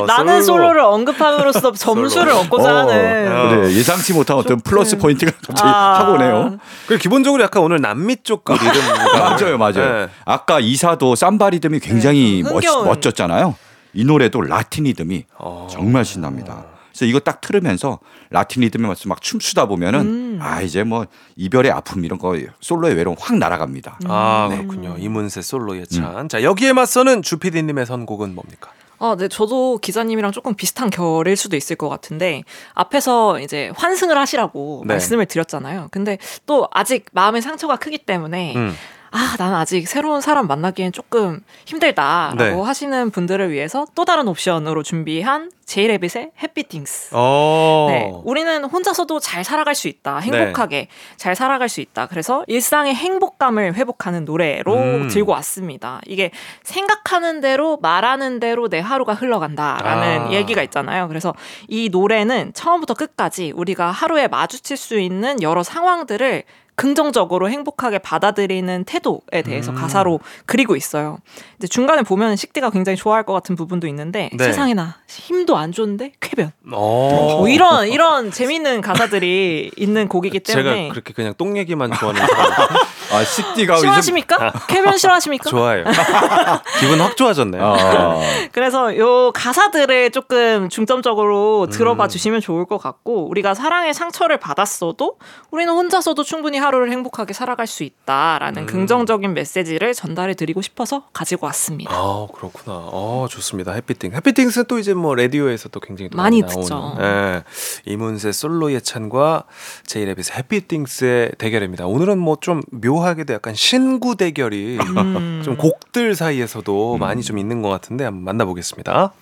[0.00, 0.58] 어, 나는 솔로.
[0.58, 3.48] 솔로 를 언급함으로써 점수를 얻고자 어, 하는.
[3.50, 5.98] 그래, 예상치 못한 어떤 플러스 포인트가 갑자기 아.
[6.00, 6.58] 하고 오네요.
[6.86, 8.68] 그리고 기본적으로 약간 오늘 남미 쪽 그 리듬
[9.12, 10.06] 맞아요, 맞아요.
[10.06, 10.08] 네.
[10.24, 12.86] 아까 이사도 삼바 리듬이 굉장히 네, 멋, 흥겨운.
[12.86, 13.54] 멋졌잖아요.
[13.94, 15.66] 이 노래도 라틴 리듬이 어.
[15.70, 16.64] 정말 신납니다.
[16.90, 18.00] 그래서 이거 딱 틀으면서
[18.30, 20.38] 라틴 리듬에 맞춰서 막 춤추다 보면은 음.
[20.42, 21.06] 아 이제 뭐
[21.36, 24.00] 이별의 아픔 이런 거 솔로의 외로움 확 날아갑니다.
[24.06, 24.56] 아 음.
[24.56, 24.96] 그렇군요.
[24.98, 26.28] 이문세 솔로 예찬.
[26.28, 28.70] 자 여기에 맞서는 주피디님의 선곡은 뭡니까?
[29.00, 32.42] 아, 네, 저도 기자님이랑 조금 비슷한 결일 수도 있을 것 같은데
[32.74, 34.94] 앞에서 이제 환승을 하시라고 네.
[34.94, 35.86] 말씀을 드렸잖아요.
[35.92, 38.74] 근데 또 아직 마음의 상처가 크기 때문에 음.
[39.10, 42.52] 아, 나는 아직 새로운 사람 만나기엔 조금 힘들다라고 네.
[42.52, 47.10] 하시는 분들을 위해서 또 다른 옵션으로 준비한 제이레빗의 해피띵스.
[47.12, 47.86] 어.
[47.90, 50.18] 네, 우리는 혼자서도 잘 살아갈 수 있다.
[50.18, 52.06] 행복하게 잘 살아갈 수 있다.
[52.06, 55.08] 그래서 일상의 행복감을 회복하는 노래로 음.
[55.08, 56.00] 들고 왔습니다.
[56.06, 56.30] 이게
[56.62, 60.32] 생각하는 대로 말하는 대로 내 하루가 흘러간다라는 아.
[60.32, 61.06] 얘기가 있잖아요.
[61.08, 61.34] 그래서
[61.68, 66.44] 이 노래는 처음부터 끝까지 우리가 하루에 마주칠 수 있는 여러 상황들을
[66.78, 69.74] 긍정적으로 행복하게 받아들이는 태도에 대해서 음.
[69.74, 71.18] 가사로 그리고 있어요.
[71.54, 74.44] 근데 중간에 보면 식디가 굉장히 좋아할 것 같은 부분도 있는데 네.
[74.44, 76.52] 세상에나 힘도 안 좋은데 쾌변.
[76.70, 77.38] 어.
[77.38, 82.52] 뭐 이런 이런 재밌는 가사들이 있는 곡이기 때문에 제가 그렇게 그냥 똥 얘기만 좋아하는 사람
[83.10, 84.52] 아 식디가 싫어하십니까?
[84.68, 85.50] 쾌변 싫어하십니까?
[85.50, 85.84] 좋아해요.
[86.78, 87.60] 기분 확 좋아졌네요.
[87.60, 88.20] 어.
[88.52, 92.08] 그래서 요 가사들을 조금 중점적으로 들어봐 음.
[92.08, 95.16] 주시면 좋을 것 같고 우리가 사랑의 상처를 받았어도
[95.50, 98.66] 우리는 혼자서도 충분히 하루를 행복하게 살아갈 수 있다라는 음.
[98.66, 101.90] 긍정적인 메시지를 전달해 드리고 싶어서 가지고 왔습니다.
[101.94, 102.76] 아 그렇구나.
[102.92, 103.72] 어 좋습니다.
[103.72, 104.12] 해피띵.
[104.14, 106.96] 해피띵스는 또 이제 뭐 라디오에서 또 굉장히 또 많이 나오는, 듣죠.
[107.00, 107.42] 예.
[107.86, 109.44] 이문세 솔로 예찬과
[109.86, 111.86] 제이레빗의 해피띵스의 대결입니다.
[111.86, 115.42] 오늘은 뭐 좀 묘하게도 약간 신구 대결이 음.
[115.44, 119.12] 좀 곡들 사이에서도 많이 좀 있는 것 같은데 한번 만나보겠습니다.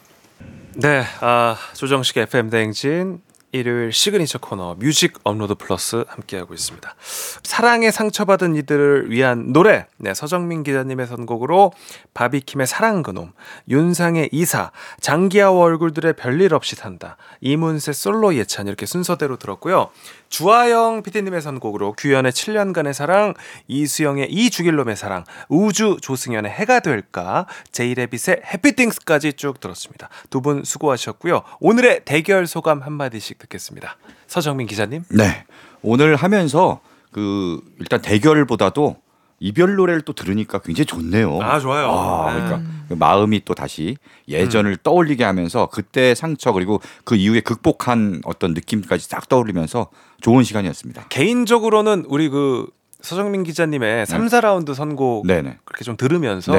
[0.74, 3.20] 네, 아, 조정식 FM 대행진
[3.53, 6.94] 일요일 시그니처 코너 뮤직 업로드 플러스 함께하고 있습니다.
[7.42, 11.72] 사랑에 상처받은 이들을 위한 노래 네, 서정민 기자님의 선곡으로
[12.12, 13.32] 바비킴의 사랑 그놈
[13.68, 19.90] 윤상의 이사 장기하와 얼굴들의 별일 없이 산다 이문세 솔로 예찬 이렇게 순서대로 들었고요.
[20.28, 23.34] 주하영 PD님의 선곡으로 규현의 7년간의 사랑
[23.68, 30.08] 이수영의 이 죽일놈의 사랑 우즈 조승연의 해가 될까 제이레빗의 해피띵스까지 쭉 들었습니다.
[30.30, 31.42] 두 분 수고하셨고요.
[31.60, 33.96] 오늘의 대결 소감 한마디씩 듣겠습니다.
[34.26, 35.02] 서정민 기자님.
[35.10, 35.44] 네.
[35.82, 38.96] 오늘 하면서 그 일단 대결보다도
[39.39, 41.39] 이별 노래를 또 들으니까 굉장히 좋네요.
[41.43, 41.91] 아, 좋아요.
[41.91, 42.41] 아, 네.
[42.41, 43.97] 그러니까 그 마음이 또 다시
[44.28, 49.89] 예전을 떠올리게 하면서 그때의 상처 그리고 그 이후에 극복한 어떤 느낌까지 싹 떠올리면서
[50.20, 51.07] 좋은 시간이었습니다.
[51.09, 52.66] 개인적으로는 우리 그
[53.03, 55.59] 서정민 기자님의 3, 4라운드 선곡 네네.
[55.64, 56.53] 그렇게 좀 들으면서.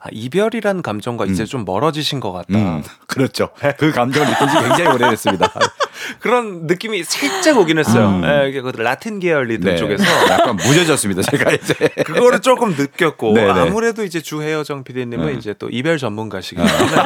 [0.00, 1.46] 아, 이별이란 감정과 이제 음.
[1.46, 2.56] 좀 멀어지신 것 같다.
[2.56, 3.50] 음, 그렇죠.
[3.78, 5.52] 그 감정을 느낀 지 굉장히 오래됐습니다.
[6.20, 8.08] 그런 느낌이 살짝 오긴 했어요.
[8.08, 8.24] 음.
[8.24, 9.76] 예, 이게 그 라틴 계열리들 네.
[9.76, 11.22] 쪽에서 약간 무뎌졌습니다.
[11.22, 11.74] 제가 이제.
[12.04, 13.50] 그거를 조금 느꼈고 네네.
[13.50, 15.32] 아무래도 이제 주혜여정 PD님은 네.
[15.34, 17.02] 이제 또 이별 전문가시기 때문에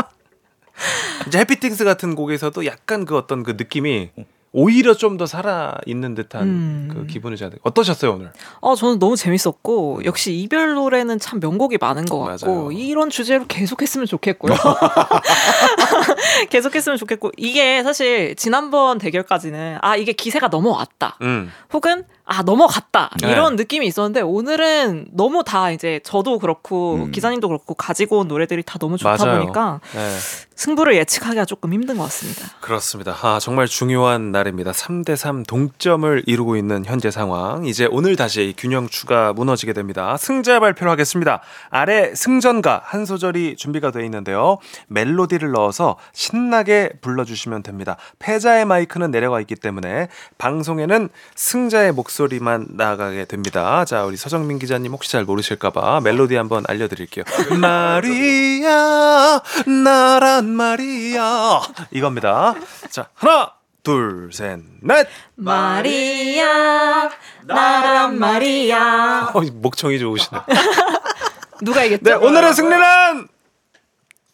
[1.26, 4.10] 이제 해피띵스 같은 곡에서도 약간 그 어떤 그 느낌이
[4.52, 6.88] 오히려 좀 더 살아 있는 듯한 음.
[6.90, 8.32] 그 기분을 잘 어떠셨어요 오늘?
[8.60, 12.72] 어, 저는 너무 재밌었고, 역시 이별 노래는 참 명곡이 많은 것 같고, 맞아요.
[12.72, 14.54] 이런 주제로 계속했으면 좋겠고요.
[16.48, 21.18] 계속했으면 좋겠고, 이게 사실 지난번 대결까지는, 아, 이게 기세가 넘어왔다.
[21.22, 21.50] 음.
[21.72, 23.10] 혹은, 아, 넘어갔다.
[23.22, 23.32] 네.
[23.32, 27.10] 이런 느낌이 있었는데, 오늘은 너무 다 이제 저도 그렇고, 음.
[27.10, 29.40] 기자님도 그렇고, 가지고 온 노래들이 다 너무 좋다 맞아요.
[29.40, 30.16] 보니까, 네.
[30.54, 32.46] 승부를 예측하기가 조금 힘든 것 같습니다.
[32.60, 33.16] 그렇습니다.
[33.22, 34.72] 아, 정말 중요한 날입니다.
[34.72, 37.64] 3대3 동점을 이루고 있는 현재 상황.
[37.64, 40.18] 이제 오늘 다시 균형추가 무너지게 됩니다.
[40.18, 41.40] 승자 발표를 하겠습니다.
[41.70, 44.58] 아래 승전가 한 소절이 준비가 되어 있는데요.
[44.88, 47.96] 멜로디를 넣어서 신나게 불러주시면 됩니다.
[48.18, 53.84] 패자의 마이크는 내려가 있기 때문에 방송에는 승자의 목소리 만 나가게 됩니다.
[53.84, 57.24] 자, 우리 서정민 기자님 혹시 잘 모르실까봐 멜로디 한번 알려드릴게요.
[57.60, 61.60] 마리아, 나란 말이야.
[61.92, 62.54] 이겁니다.
[62.90, 63.52] 자, 하나,
[63.82, 65.08] 둘, 셋, 넷.
[65.36, 67.10] 마리아,
[67.44, 69.30] 나란 마리아.
[69.32, 70.40] 어, 목청이 좋으시네.
[71.62, 72.02] 누가 이겼죠?
[72.02, 73.28] 네, 오늘의 승리는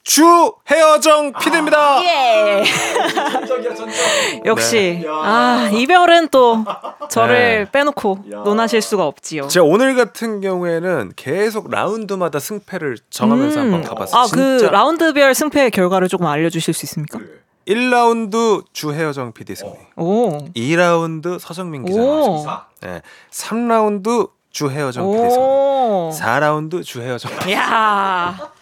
[0.07, 2.01] 주혜어정 PD입니다.
[2.05, 2.63] 예.
[4.45, 6.65] 역시 아 이별은 또
[7.11, 7.71] 저를 네.
[7.73, 9.49] 빼놓고 논하실 수가 없지요.
[9.49, 14.21] 제가 오늘 같은 경우에는 계속 라운드마다 승패를 정하면서 한번 가봤어요.
[14.23, 17.19] 아그 진짜 라운드별 승패 결과를 조금 알려주실 수 있습니까?
[17.67, 19.73] 1라운드 주혜어정 PD 승리.
[19.97, 20.39] 오.
[20.55, 22.39] 2라운드 서정민 기자 오.
[22.39, 22.53] 승리.
[22.83, 23.03] 네,
[23.33, 25.43] 3라운드 주혜어정 PD 승리.
[25.45, 26.11] 오.
[26.15, 28.53] 4라운드 주혜어정 PD 야.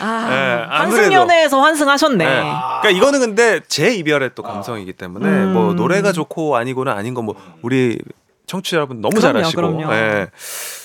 [0.00, 0.76] 아, 네.
[0.76, 2.24] 환승연애에서 환승하셨네.
[2.24, 2.34] 네.
[2.34, 5.52] 그러니까 이거는 근데 제 이별의 또 감성이기 때문에 음.
[5.52, 7.98] 뭐 노래가 좋고 아니고는 아닌 건 뭐 우리
[8.46, 9.94] 청취자 여러분 너무 그럼요, 잘하시고 그럼요.
[9.94, 10.26] 예.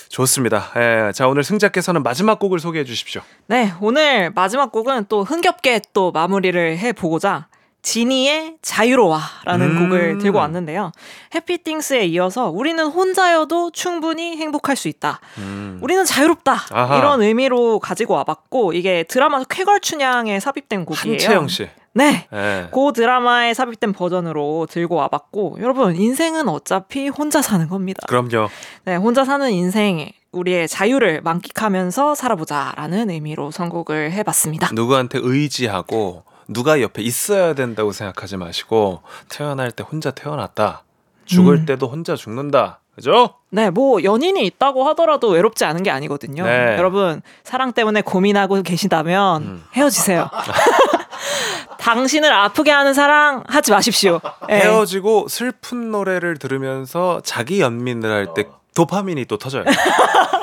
[0.09, 0.71] 좋습니다.
[0.77, 1.11] 예.
[1.13, 3.21] 자 오늘 승자께서는 마지막 곡을 소개해 주십시오.
[3.47, 7.47] 네, 오늘 마지막 곡은 또 흥겹게 또 마무리를 해 보고자
[7.81, 9.79] 지니의 자유로와라는 음.
[9.83, 10.91] 곡을 들고 왔는데요.
[11.33, 15.19] 해피띵스에 이어서 우리는 혼자여도 충분히 행복할 수 있다.
[15.37, 15.79] 음.
[15.81, 16.65] 우리는 자유롭다.
[16.71, 16.97] 아하.
[16.97, 21.13] 이런 의미로 가지고 와봤고 이게 드라마 쾌걸춘향에 삽입된 곡이에요.
[21.13, 21.69] 한채영 씨.
[21.93, 22.27] 네.
[22.33, 22.67] 예.
[22.71, 28.01] 그 드라마에 삽입된 버전으로 들고 와봤고 여러분 인생은 어차피 혼자 사는 겁니다.
[28.07, 28.49] 그럼요.
[28.85, 34.69] 네, 혼자 사는 인생 우리의 자유를 만끽하면서 살아보자라는 의미로 선곡을 해봤습니다.
[34.73, 40.83] 누구한테 의지하고 누가 옆에 있어야 된다고 생각하지 마시고 태어날 때 혼자 태어났다.
[41.25, 41.65] 죽을 음.
[41.65, 42.79] 때도 혼자 죽는다.
[42.95, 43.35] 그죠?
[43.51, 46.43] 네, 뭐 연인이 있다고 하더라도 외롭지 않은 게 아니거든요.
[46.43, 46.75] 네.
[46.77, 49.63] 여러분 사랑 때문에 고민하고 계시다면 음.
[49.73, 50.29] 헤어지세요.
[51.79, 54.19] 당신을 아프게 하는 사랑 하지 마십시오.
[54.47, 54.61] 네.
[54.61, 59.63] 헤어지고 슬픈 노래를 들으면서 자기 연민을 할 때 도파민이 또 터져요.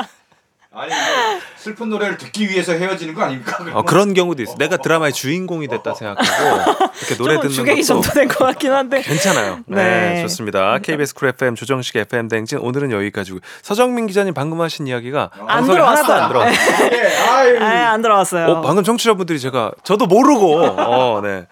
[0.79, 0.93] 아니
[1.57, 3.57] 슬픈 노래를 듣기 위해서 헤어지는 거 아닙니까?
[3.73, 4.57] 어, 그런 경우도 있어.
[4.57, 9.01] 내가 드라마의 주인공이 됐다 생각하고 이렇게 노래 좀 듣는 주객이 것도 정도 된것 같긴 한데.
[9.01, 9.61] 괜찮아요.
[9.67, 10.23] 네, 네.
[10.23, 10.79] 좋습니다.
[10.79, 15.79] KBS 쿨 FM 조정식 FM 대행진 오늘은 여기까지고 서정민 기자님 방금 하신 이야기가 안 방송에
[15.81, 16.23] 하나도 들어왔어요.
[16.23, 16.91] 안 들어왔어요.
[16.93, 17.59] 예.
[17.59, 18.47] 아, 안 들어왔어요.
[18.47, 21.47] 어, 방금 청취자분들이 제가 저도 모르고 어, 네.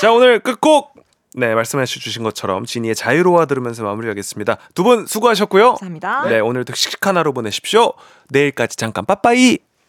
[0.00, 0.93] 자, 오늘 끝곡
[1.36, 4.56] 네, 말씀해 주신 것처럼 지니의 자유로워 들으면서 마무리하겠습니다.
[4.74, 5.70] 두 분 수고하셨고요.
[5.70, 6.28] 감사합니다.
[6.28, 7.92] 네, 오늘도 씩씩한 하루 보내십시오.
[8.30, 9.58] 내일까지 잠깐 빠빠이.